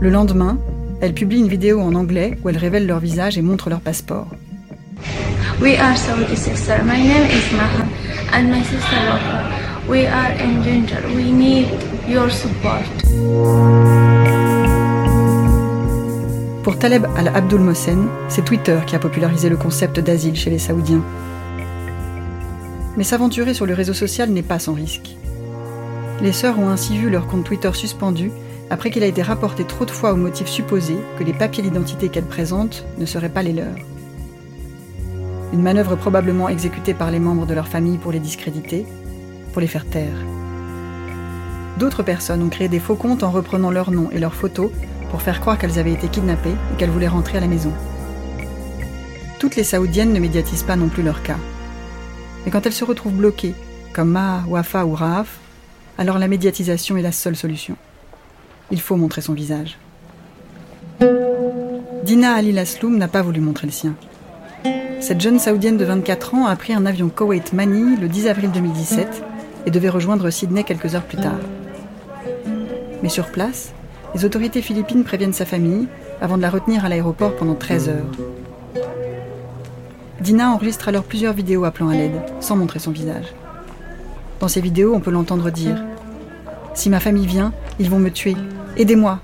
Le 0.00 0.10
lendemain, 0.10 0.58
elles 1.00 1.14
publient 1.14 1.40
une 1.40 1.48
vidéo 1.48 1.80
en 1.80 1.94
anglais 1.94 2.38
où 2.42 2.48
elles 2.48 2.58
révèlent 2.58 2.86
leur 2.86 3.00
visage 3.00 3.38
et 3.38 3.42
montrent 3.42 3.70
leur 3.70 3.80
passeport. 3.80 4.28
We 5.60 5.76
are 5.78 5.96
Saudi 5.96 6.36
sister. 6.36 6.82
My 6.84 7.02
name 7.02 7.26
is 7.26 7.52
Maha 7.52 7.84
and 8.32 8.48
my 8.48 8.62
sister 8.62 8.96
Wafa. 9.08 9.57
We 9.88 10.06
are 10.06 10.32
in 10.38 10.62
danger. 10.62 11.00
We 11.16 11.32
need 11.32 11.68
your 12.06 12.30
support. 12.30 12.84
Pour 16.62 16.78
Taleb 16.78 17.06
al-Abdul 17.16 17.60
Mohsen, 17.60 18.06
c'est 18.28 18.44
Twitter 18.44 18.80
qui 18.86 18.96
a 18.96 18.98
popularisé 18.98 19.48
le 19.48 19.56
concept 19.56 19.98
d'asile 19.98 20.36
chez 20.36 20.50
les 20.50 20.58
Saoudiens. 20.58 21.02
Mais 22.98 23.02
s'aventurer 23.02 23.54
sur 23.54 23.64
le 23.64 23.72
réseau 23.72 23.94
social 23.94 24.28
n'est 24.28 24.42
pas 24.42 24.58
sans 24.58 24.74
risque. 24.74 25.16
Les 26.20 26.32
sœurs 26.32 26.58
ont 26.58 26.68
ainsi 26.68 26.98
vu 26.98 27.08
leur 27.08 27.26
compte 27.26 27.44
Twitter 27.44 27.70
suspendu 27.72 28.30
après 28.68 28.90
qu'il 28.90 29.04
a 29.04 29.06
été 29.06 29.22
rapporté 29.22 29.64
trop 29.64 29.86
de 29.86 29.90
fois 29.90 30.12
au 30.12 30.16
motif 30.16 30.48
supposé 30.48 30.98
que 31.18 31.24
les 31.24 31.32
papiers 31.32 31.62
d'identité 31.62 32.10
qu'elles 32.10 32.24
présentent 32.24 32.84
ne 32.98 33.06
seraient 33.06 33.30
pas 33.30 33.42
les 33.42 33.54
leurs. 33.54 33.78
Une 35.54 35.62
manœuvre 35.62 35.96
probablement 35.96 36.50
exécutée 36.50 36.92
par 36.92 37.10
les 37.10 37.20
membres 37.20 37.46
de 37.46 37.54
leur 37.54 37.68
famille 37.68 37.96
pour 37.96 38.12
les 38.12 38.20
discréditer, 38.20 38.84
pour 39.52 39.60
les 39.60 39.66
faire 39.66 39.86
taire. 39.86 40.16
D'autres 41.78 42.02
personnes 42.02 42.42
ont 42.42 42.48
créé 42.48 42.68
des 42.68 42.80
faux 42.80 42.96
comptes 42.96 43.22
en 43.22 43.30
reprenant 43.30 43.70
leurs 43.70 43.92
noms 43.92 44.10
et 44.10 44.18
leurs 44.18 44.34
photos 44.34 44.70
pour 45.10 45.22
faire 45.22 45.40
croire 45.40 45.58
qu'elles 45.58 45.78
avaient 45.78 45.92
été 45.92 46.08
kidnappées 46.08 46.54
et 46.72 46.76
qu'elles 46.76 46.90
voulaient 46.90 47.08
rentrer 47.08 47.38
à 47.38 47.40
la 47.40 47.46
maison. 47.46 47.72
Toutes 49.38 49.54
les 49.54 49.64
Saoudiennes 49.64 50.12
ne 50.12 50.18
médiatisent 50.18 50.64
pas 50.64 50.76
non 50.76 50.88
plus 50.88 51.04
leur 51.04 51.22
cas. 51.22 51.38
Mais 52.44 52.50
quand 52.50 52.66
elles 52.66 52.72
se 52.72 52.84
retrouvent 52.84 53.14
bloquées, 53.14 53.54
comme 53.92 54.10
Maha, 54.10 54.44
Wafa 54.48 54.84
ou 54.86 54.94
Raaf, 54.94 55.38
alors 55.98 56.18
la 56.18 56.28
médiatisation 56.28 56.96
est 56.96 57.02
la 57.02 57.12
seule 57.12 57.36
solution. 57.36 57.76
Il 58.70 58.80
faut 58.80 58.96
montrer 58.96 59.20
son 59.20 59.34
visage. 59.34 59.78
Dina 62.02 62.34
Ali 62.34 62.52
Lasloum 62.52 62.98
n'a 62.98 63.08
pas 63.08 63.22
voulu 63.22 63.40
montrer 63.40 63.66
le 63.66 63.72
sien. 63.72 63.94
Cette 65.00 65.20
jeune 65.20 65.38
saoudienne 65.38 65.76
de 65.76 65.84
24 65.84 66.34
ans 66.34 66.46
a 66.46 66.56
pris 66.56 66.72
un 66.72 66.86
avion 66.86 67.08
Koweït 67.08 67.52
Mani 67.52 67.96
le 67.96 68.08
10 68.08 68.26
avril 68.26 68.50
2017 68.50 69.24
et 69.68 69.70
devait 69.70 69.90
rejoindre 69.90 70.30
Sydney 70.30 70.64
quelques 70.64 70.94
heures 70.94 71.04
plus 71.04 71.18
tard. 71.18 71.38
Mais 73.02 73.10
sur 73.10 73.26
place, 73.26 73.74
les 74.14 74.24
autorités 74.24 74.62
philippines 74.62 75.04
préviennent 75.04 75.34
sa 75.34 75.44
famille 75.44 75.88
avant 76.22 76.38
de 76.38 76.42
la 76.42 76.48
retenir 76.48 76.86
à 76.86 76.88
l'aéroport 76.88 77.36
pendant 77.36 77.54
13 77.54 77.90
heures. 77.90 78.84
Dina 80.22 80.50
enregistre 80.52 80.88
alors 80.88 81.04
plusieurs 81.04 81.34
vidéos 81.34 81.64
appelant 81.64 81.90
à 81.90 81.94
l'aide, 81.94 82.18
sans 82.40 82.56
montrer 82.56 82.78
son 82.78 82.92
visage. 82.92 83.26
Dans 84.40 84.48
ces 84.48 84.62
vidéos, 84.62 84.94
on 84.94 85.00
peut 85.00 85.10
l'entendre 85.10 85.50
dire⁇ 85.50 85.76
Si 86.72 86.88
ma 86.88 86.98
famille 86.98 87.26
vient, 87.26 87.52
ils 87.78 87.90
vont 87.90 87.98
me 87.98 88.10
tuer. 88.10 88.36
Aidez-moi!⁇ 88.78 89.20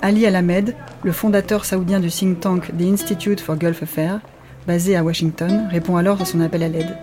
Ali 0.00 0.24
Alamed, 0.24 0.74
le 1.02 1.12
fondateur 1.12 1.66
saoudien 1.66 2.00
du 2.00 2.08
think 2.08 2.40
tank 2.40 2.74
The 2.78 2.84
Institute 2.84 3.42
for 3.42 3.56
Gulf 3.56 3.82
Affairs, 3.82 4.20
basé 4.66 4.96
à 4.96 5.04
Washington, 5.04 5.68
répond 5.70 5.98
alors 5.98 6.22
à 6.22 6.24
son 6.24 6.40
appel 6.40 6.62
à 6.62 6.68
l'aide. 6.68 6.96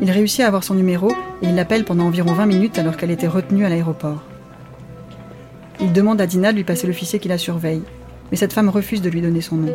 Il 0.00 0.10
réussit 0.10 0.40
à 0.40 0.46
avoir 0.46 0.64
son 0.64 0.74
numéro 0.74 1.10
et 1.42 1.48
il 1.48 1.54
l'appelle 1.54 1.84
pendant 1.84 2.04
environ 2.04 2.32
20 2.32 2.46
minutes 2.46 2.78
alors 2.78 2.96
qu'elle 2.96 3.10
était 3.10 3.26
retenue 3.26 3.64
à 3.64 3.68
l'aéroport. 3.68 4.22
Il 5.80 5.92
demande 5.92 6.20
à 6.20 6.26
Dina 6.26 6.52
de 6.52 6.56
lui 6.56 6.64
passer 6.64 6.86
l'officier 6.86 7.18
qui 7.18 7.28
la 7.28 7.38
surveille, 7.38 7.82
mais 8.30 8.36
cette 8.36 8.52
femme 8.52 8.68
refuse 8.68 9.02
de 9.02 9.10
lui 9.10 9.20
donner 9.20 9.40
son 9.40 9.56
nom. 9.56 9.74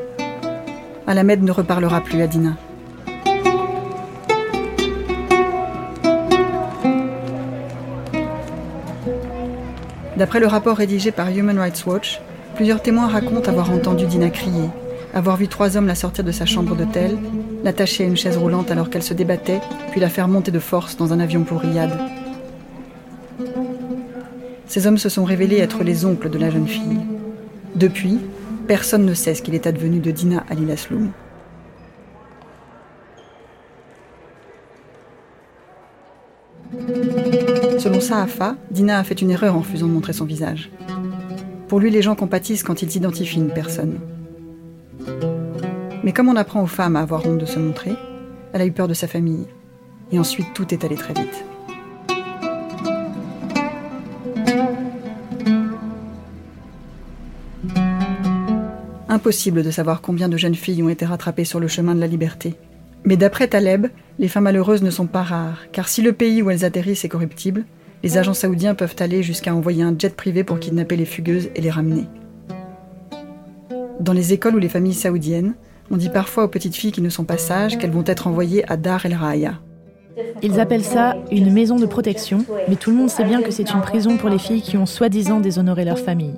Alamed 1.07 1.43
ne 1.43 1.51
reparlera 1.51 2.01
plus 2.01 2.21
à 2.21 2.27
Dina. 2.27 2.57
D'après 10.17 10.39
le 10.39 10.47
rapport 10.47 10.77
rédigé 10.77 11.11
par 11.11 11.29
Human 11.29 11.59
Rights 11.59 11.85
Watch, 11.85 12.21
Plusieurs 12.55 12.81
témoins 12.81 13.07
racontent 13.07 13.49
avoir 13.49 13.69
entendu 13.69 14.05
Dina 14.05 14.29
crier, 14.29 14.69
avoir 15.15 15.37
vu 15.37 15.47
trois 15.47 15.77
hommes 15.77 15.87
la 15.87 15.95
sortir 15.95 16.25
de 16.25 16.31
sa 16.31 16.45
chambre 16.45 16.75
d'hôtel, 16.75 17.17
l'attacher 17.63 18.03
à 18.03 18.07
une 18.07 18.17
chaise 18.17 18.37
roulante 18.37 18.69
alors 18.69 18.89
qu'elle 18.89 19.01
se 19.01 19.13
débattait, 19.13 19.61
puis 19.91 20.01
la 20.01 20.09
faire 20.09 20.27
monter 20.27 20.51
de 20.51 20.59
force 20.59 20.97
dans 20.97 21.13
un 21.13 21.21
avion 21.21 21.43
pour 21.43 21.61
Riyad. 21.61 21.97
Ces 24.67 24.87
hommes 24.87 24.97
se 24.97 25.07
sont 25.07 25.23
révélés 25.23 25.59
être 25.59 25.83
les 25.83 26.05
oncles 26.05 26.29
de 26.29 26.37
la 26.37 26.49
jeune 26.49 26.67
fille. 26.67 26.99
Depuis, 27.75 28.19
personne 28.67 29.05
ne 29.05 29.13
sait 29.13 29.33
ce 29.33 29.41
qu'il 29.41 29.55
est 29.55 29.67
advenu 29.67 29.99
de 29.99 30.11
Dina 30.11 30.43
Alilasloum. 30.49 31.11
Selon 37.79 38.01
Saafa, 38.01 38.57
Dina 38.69 38.99
a 38.99 39.03
fait 39.05 39.21
une 39.21 39.31
erreur 39.31 39.55
en 39.55 39.59
refusant 39.59 39.87
de 39.87 39.93
montrer 39.93 40.13
son 40.13 40.25
visage. 40.25 40.71
Pour 41.69 41.79
lui, 41.79 41.89
les 41.89 42.01
gens 42.01 42.15
compatissent 42.15 42.63
quand 42.63 42.81
ils 42.81 42.97
identifient 42.97 43.39
une 43.39 43.53
personne. 43.53 43.99
Mais 46.05 46.13
comme 46.13 46.29
on 46.29 46.35
apprend 46.35 46.61
aux 46.61 46.67
femmes 46.67 46.95
à 46.95 47.01
avoir 47.01 47.25
honte 47.25 47.39
de 47.39 47.47
se 47.47 47.57
montrer, 47.57 47.95
elle 48.53 48.61
a 48.61 48.65
eu 48.65 48.71
peur 48.71 48.87
de 48.87 48.93
sa 48.93 49.07
famille. 49.07 49.47
Et 50.11 50.19
ensuite, 50.19 50.53
tout 50.53 50.71
est 50.71 50.83
allé 50.83 50.95
très 50.95 51.15
vite. 51.15 51.43
Impossible 59.09 59.63
de 59.63 59.71
savoir 59.71 60.01
combien 60.01 60.29
de 60.29 60.37
jeunes 60.37 60.53
filles 60.53 60.83
ont 60.83 60.89
été 60.89 61.05
rattrapées 61.05 61.43
sur 61.43 61.59
le 61.59 61.67
chemin 61.67 61.95
de 61.95 61.99
la 61.99 62.07
liberté. 62.07 62.53
Mais 63.03 63.17
d'après 63.17 63.47
Taleb, 63.47 63.87
les 64.19 64.27
femmes 64.27 64.43
malheureuses 64.43 64.83
ne 64.83 64.91
sont 64.91 65.07
pas 65.07 65.23
rares, 65.23 65.63
car 65.71 65.87
si 65.87 66.03
le 66.03 66.13
pays 66.13 66.43
où 66.43 66.51
elles 66.51 66.65
atterrissent 66.65 67.03
est 67.03 67.09
corruptible, 67.09 67.65
les 68.03 68.19
agents 68.19 68.35
saoudiens 68.35 68.75
peuvent 68.75 68.95
aller 68.99 69.23
jusqu'à 69.23 69.55
envoyer 69.55 69.81
un 69.81 69.95
jet 69.97 70.15
privé 70.15 70.43
pour 70.43 70.59
kidnapper 70.59 70.97
les 70.97 71.05
fugueuses 71.05 71.49
et 71.55 71.61
les 71.61 71.71
ramener. 71.71 72.05
Dans 73.99 74.13
les 74.13 74.33
écoles 74.33 74.55
ou 74.55 74.59
les 74.59 74.69
familles 74.69 74.93
saoudiennes, 74.93 75.55
on 75.91 75.97
dit 75.97 76.09
parfois 76.09 76.45
aux 76.45 76.47
petites 76.47 76.75
filles 76.75 76.91
qui 76.91 77.01
ne 77.01 77.09
sont 77.09 77.23
pas 77.23 77.37
sages 77.37 77.77
qu'elles 77.77 77.91
vont 77.91 78.03
être 78.05 78.27
envoyées 78.27 78.69
à 78.69 78.77
Dar 78.77 79.05
el 79.05 79.13
Raya. 79.13 79.59
Ils 80.41 80.59
appellent 80.59 80.83
ça 80.83 81.15
une 81.31 81.51
maison 81.51 81.77
de 81.77 81.85
protection, 81.85 82.45
mais 82.67 82.75
tout 82.75 82.89
le 82.89 82.95
monde 82.95 83.09
sait 83.09 83.25
bien 83.25 83.41
que 83.41 83.51
c'est 83.51 83.71
une 83.71 83.81
prison 83.81 84.17
pour 84.17 84.29
les 84.29 84.39
filles 84.39 84.61
qui 84.61 84.77
ont 84.77 84.85
soi-disant 84.85 85.39
déshonoré 85.39 85.85
leur 85.85 85.99
famille. 85.99 86.35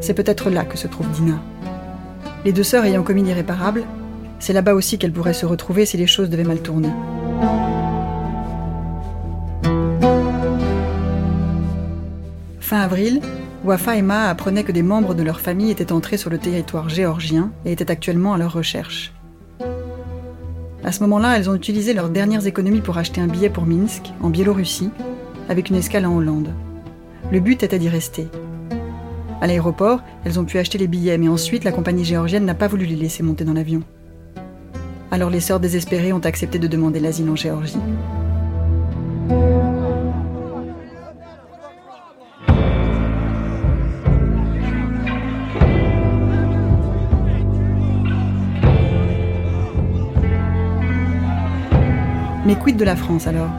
C'est 0.00 0.14
peut-être 0.14 0.50
là 0.50 0.64
que 0.64 0.76
se 0.76 0.86
trouve 0.86 1.08
Dina. 1.10 1.40
Les 2.44 2.52
deux 2.52 2.64
sœurs 2.64 2.84
ayant 2.84 3.02
commis 3.02 3.22
l'irréparable, 3.22 3.84
c'est 4.38 4.52
là-bas 4.52 4.74
aussi 4.74 4.98
qu'elles 4.98 5.12
pourraient 5.12 5.32
se 5.32 5.46
retrouver 5.46 5.86
si 5.86 5.96
les 5.96 6.08
choses 6.08 6.28
devaient 6.28 6.42
mal 6.42 6.60
tourner. 6.60 6.90
Fin 12.60 12.80
avril, 12.80 13.20
Wafa 13.64 13.96
et 13.96 14.02
Ma 14.02 14.28
apprenaient 14.28 14.64
que 14.64 14.72
des 14.72 14.82
membres 14.82 15.14
de 15.14 15.22
leur 15.22 15.40
famille 15.40 15.70
étaient 15.70 15.92
entrés 15.92 16.16
sur 16.16 16.30
le 16.30 16.38
territoire 16.38 16.88
géorgien 16.88 17.52
et 17.64 17.70
étaient 17.70 17.92
actuellement 17.92 18.34
à 18.34 18.38
leur 18.38 18.52
recherche. 18.52 19.12
À 20.82 20.90
ce 20.90 21.00
moment-là, 21.04 21.36
elles 21.36 21.48
ont 21.48 21.54
utilisé 21.54 21.94
leurs 21.94 22.08
dernières 22.08 22.48
économies 22.48 22.80
pour 22.80 22.98
acheter 22.98 23.20
un 23.20 23.28
billet 23.28 23.50
pour 23.50 23.64
Minsk, 23.64 24.12
en 24.20 24.30
Biélorussie, 24.30 24.90
avec 25.48 25.70
une 25.70 25.76
escale 25.76 26.06
en 26.06 26.16
Hollande. 26.16 26.52
Le 27.30 27.38
but 27.38 27.62
était 27.62 27.78
d'y 27.78 27.88
rester. 27.88 28.26
À 29.40 29.46
l'aéroport, 29.46 30.02
elles 30.24 30.40
ont 30.40 30.44
pu 30.44 30.58
acheter 30.58 30.78
les 30.78 30.88
billets, 30.88 31.18
mais 31.18 31.28
ensuite 31.28 31.62
la 31.62 31.72
compagnie 31.72 32.04
géorgienne 32.04 32.44
n'a 32.44 32.54
pas 32.54 32.68
voulu 32.68 32.84
les 32.84 32.96
laisser 32.96 33.22
monter 33.22 33.44
dans 33.44 33.52
l'avion. 33.52 33.84
Alors 35.12 35.30
les 35.30 35.40
sœurs 35.40 35.60
désespérées 35.60 36.12
ont 36.12 36.18
accepté 36.18 36.58
de 36.58 36.66
demander 36.66 36.98
l'asile 36.98 37.30
en 37.30 37.36
Géorgie. 37.36 37.78
La 52.84 52.96
France 52.96 53.26
alors 53.26 53.50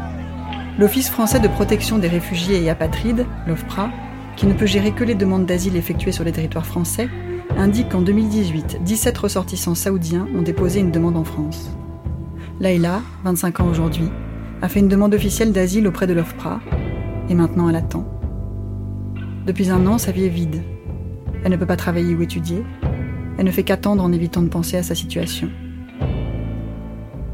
L'Office 0.80 1.10
français 1.10 1.40
de 1.40 1.48
protection 1.48 2.00
des 2.00 2.08
réfugiés 2.08 2.64
et 2.64 2.70
apatrides, 2.70 3.28
l'OFPRA, 3.46 3.92
qui 4.36 4.48
ne 4.48 4.54
peut 4.54 4.66
gérer 4.66 4.92
que 4.92 5.04
les 5.04 5.14
demandes 5.14 5.46
d'asile 5.46 5.76
effectuées 5.76 6.12
sur 6.12 6.24
les 6.24 6.32
territoires 6.32 6.66
français, 6.66 7.10
indique 7.58 7.90
qu'en 7.90 8.02
2018, 8.02 8.80
17 8.84 9.18
ressortissants 9.18 9.76
saoudiens 9.76 10.28
ont 10.36 10.42
déposé 10.42 10.80
une 10.80 10.90
demande 10.90 11.16
en 11.16 11.24
France. 11.24 11.70
Laila, 12.60 13.02
25 13.24 13.60
ans 13.60 13.68
aujourd'hui, 13.68 14.10
a 14.64 14.70
fait 14.70 14.80
une 14.80 14.88
demande 14.88 15.14
officielle 15.14 15.52
d'asile 15.52 15.88
auprès 15.88 16.08
de 16.08 16.14
l'OFPRA, 16.14 16.60
et 17.30 17.36
maintenant 17.36 17.70
elle 17.70 17.76
attend. 17.76 18.08
Depuis 19.46 19.70
un 19.70 19.86
an, 19.88 19.98
sa 19.98 20.12
vie 20.12 20.26
est 20.26 20.30
vide. 20.30 20.64
Elle 21.44 21.52
ne 21.52 21.58
peut 21.58 21.66
pas 21.66 21.76
travailler 21.76 22.16
ou 22.16 22.22
étudier. 22.22 22.64
Elle 23.38 23.46
ne 23.46 23.52
fait 23.52 23.64
qu'attendre 23.64 24.04
en 24.04 24.12
évitant 24.12 24.42
de 24.42 24.48
penser 24.48 24.78
à 24.78 24.84
sa 24.84 24.96
situation. 24.96 25.50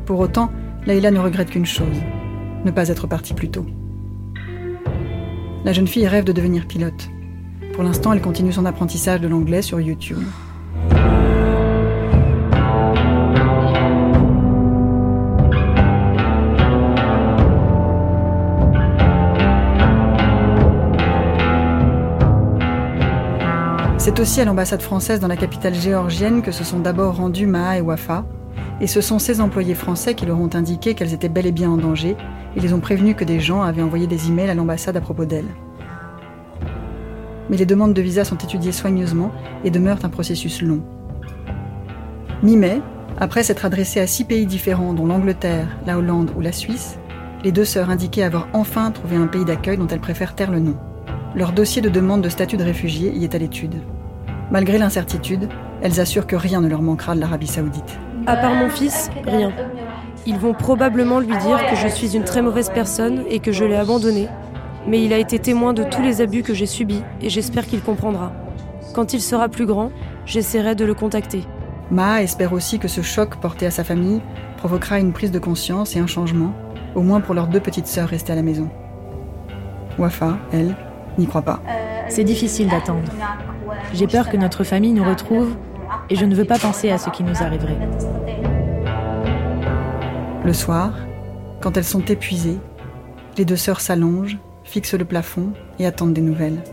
Pour 0.05 0.19
autant, 0.19 0.51
Laila 0.85 1.11
ne 1.11 1.19
regrette 1.19 1.49
qu'une 1.49 1.65
chose, 1.65 1.97
ne 2.65 2.71
pas 2.71 2.87
être 2.87 3.07
partie 3.07 3.33
plus 3.33 3.49
tôt. 3.49 3.65
La 5.65 5.73
jeune 5.73 5.87
fille 5.87 6.07
rêve 6.07 6.23
de 6.23 6.31
devenir 6.31 6.67
pilote. 6.67 7.09
Pour 7.73 7.83
l'instant, 7.83 8.13
elle 8.13 8.21
continue 8.21 8.53
son 8.53 8.65
apprentissage 8.65 9.21
de 9.21 9.27
l'anglais 9.27 9.61
sur 9.61 9.79
YouTube. 9.79 10.23
C'est 23.97 24.19
aussi 24.19 24.41
à 24.41 24.45
l'ambassade 24.45 24.81
française 24.81 25.19
dans 25.19 25.27
la 25.27 25.37
capitale 25.37 25.75
géorgienne 25.75 26.41
que 26.41 26.51
se 26.51 26.63
sont 26.63 26.79
d'abord 26.79 27.17
rendus 27.17 27.45
Maha 27.45 27.77
et 27.77 27.81
Wafa, 27.81 28.25
et 28.81 28.87
ce 28.87 29.01
sont 29.01 29.19
ces 29.19 29.41
employés 29.41 29.75
français 29.75 30.13
qui 30.15 30.25
leur 30.25 30.39
ont 30.39 30.49
indiqué 30.53 30.93
qu'elles 30.93 31.13
étaient 31.13 31.29
bel 31.29 31.45
et 31.45 31.51
bien 31.51 31.69
en 31.69 31.77
danger 31.77 32.15
et 32.55 32.59
les 32.59 32.73
ont 32.73 32.79
prévenus 32.79 33.15
que 33.15 33.23
des 33.23 33.39
gens 33.39 33.61
avaient 33.61 33.81
envoyé 33.81 34.07
des 34.07 34.27
emails 34.27 34.49
à 34.49 34.55
l'ambassade 34.55 34.97
à 34.97 35.01
propos 35.01 35.25
d'elles. 35.25 35.53
Mais 37.49 37.57
les 37.57 37.65
demandes 37.65 37.93
de 37.93 38.01
visa 38.01 38.23
sont 38.23 38.37
étudiées 38.37 38.71
soigneusement 38.71 39.31
et 39.63 39.71
demeurent 39.71 40.03
un 40.03 40.09
processus 40.09 40.61
long. 40.61 40.81
Mi-mai, 42.43 42.81
après 43.19 43.43
s'être 43.43 43.65
adressées 43.65 43.99
à 43.99 44.07
six 44.07 44.23
pays 44.23 44.45
différents, 44.45 44.93
dont 44.93 45.05
l'Angleterre, 45.05 45.67
la 45.85 45.97
Hollande 45.97 46.31
ou 46.37 46.41
la 46.41 46.51
Suisse, 46.51 46.97
les 47.43 47.51
deux 47.51 47.65
sœurs 47.65 47.89
indiquaient 47.89 48.23
avoir 48.23 48.47
enfin 48.53 48.91
trouvé 48.91 49.15
un 49.15 49.27
pays 49.27 49.45
d'accueil 49.45 49.77
dont 49.77 49.87
elles 49.87 49.99
préfèrent 49.99 50.35
taire 50.35 50.51
le 50.51 50.59
nom. 50.59 50.77
Leur 51.35 51.51
dossier 51.51 51.81
de 51.81 51.89
demande 51.89 52.21
de 52.21 52.29
statut 52.29 52.57
de 52.57 52.63
réfugié 52.63 53.11
y 53.13 53.23
est 53.23 53.35
à 53.35 53.37
l'étude. 53.37 53.75
Malgré 54.51 54.77
l'incertitude, 54.77 55.49
elles 55.81 55.99
assurent 55.99 56.27
que 56.27 56.35
rien 56.35 56.61
ne 56.61 56.67
leur 56.67 56.81
manquera 56.81 57.15
de 57.15 57.19
l'Arabie 57.19 57.47
saoudite. 57.47 57.99
À 58.29 58.35
part 58.35 58.53
mon 58.53 58.69
fils, 58.69 59.09
rien. 59.25 59.51
Ils 60.27 60.37
vont 60.37 60.53
probablement 60.53 61.19
lui 61.19 61.35
dire 61.37 61.65
que 61.67 61.75
je 61.75 61.87
suis 61.87 62.15
une 62.15 62.25
très 62.25 62.43
mauvaise 62.43 62.69
personne 62.69 63.23
et 63.27 63.39
que 63.39 63.51
je 63.51 63.65
l'ai 63.65 63.75
abandonné, 63.75 64.27
mais 64.85 65.03
il 65.03 65.13
a 65.13 65.17
été 65.17 65.39
témoin 65.39 65.73
de 65.73 65.83
tous 65.83 66.03
les 66.03 66.21
abus 66.21 66.43
que 66.43 66.53
j'ai 66.53 66.67
subis 66.67 67.01
et 67.23 67.29
j'espère 67.29 67.65
qu'il 67.65 67.81
comprendra. 67.81 68.31
Quand 68.93 69.13
il 69.13 69.21
sera 69.21 69.49
plus 69.49 69.65
grand, 69.65 69.91
j'essaierai 70.27 70.75
de 70.75 70.85
le 70.85 70.93
contacter. 70.93 71.43
Ma 71.89 72.21
espère 72.21 72.53
aussi 72.53 72.77
que 72.77 72.87
ce 72.87 73.01
choc 73.01 73.35
porté 73.37 73.65
à 73.65 73.71
sa 73.71 73.83
famille 73.83 74.21
provoquera 74.57 74.99
une 74.99 75.11
prise 75.11 75.31
de 75.31 75.39
conscience 75.39 75.95
et 75.95 75.99
un 75.99 76.05
changement, 76.05 76.53
au 76.93 77.01
moins 77.01 77.21
pour 77.21 77.33
leurs 77.33 77.47
deux 77.47 77.59
petites 77.59 77.87
sœurs 77.87 78.09
restées 78.09 78.33
à 78.33 78.35
la 78.35 78.43
maison. 78.43 78.69
Wafa, 79.97 80.37
elle, 80.53 80.75
n'y 81.17 81.25
croit 81.25 81.41
pas. 81.41 81.61
C'est 82.09 82.25
difficile 82.25 82.69
d'attendre. 82.69 83.11
J'ai 83.91 84.05
peur 84.05 84.29
que 84.29 84.37
notre 84.37 84.63
famille 84.63 84.93
nous 84.93 85.03
retrouve 85.03 85.55
et 86.09 86.15
je 86.15 86.25
ne 86.25 86.35
veux 86.35 86.45
pas 86.45 86.57
penser 86.57 86.89
à 86.89 86.97
ce 86.97 87.09
qui 87.09 87.23
nous 87.23 87.41
arriverait. 87.41 87.77
Le 90.43 90.53
soir, 90.53 90.93
quand 91.61 91.77
elles 91.77 91.83
sont 91.83 92.03
épuisées, 92.05 92.57
les 93.37 93.45
deux 93.45 93.55
sœurs 93.55 93.81
s'allongent, 93.81 94.39
fixent 94.63 94.95
le 94.95 95.05
plafond 95.05 95.53
et 95.77 95.85
attendent 95.85 96.13
des 96.13 96.21
nouvelles. 96.21 96.63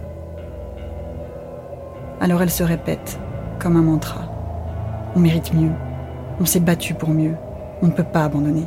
Alors 2.21 2.43
elles 2.43 2.51
se 2.51 2.63
répètent, 2.63 3.19
comme 3.59 3.77
un 3.77 3.83
mantra. 3.83 4.23
On 5.15 5.21
mérite 5.21 5.53
mieux. 5.53 5.73
On 6.41 6.45
s'est 6.45 6.61
battu 6.61 6.95
pour 6.95 7.11
mieux. 7.11 7.35
On 7.83 7.87
ne 7.87 7.93
peut 7.93 8.05
pas 8.05 8.25
abandonner. 8.25 8.67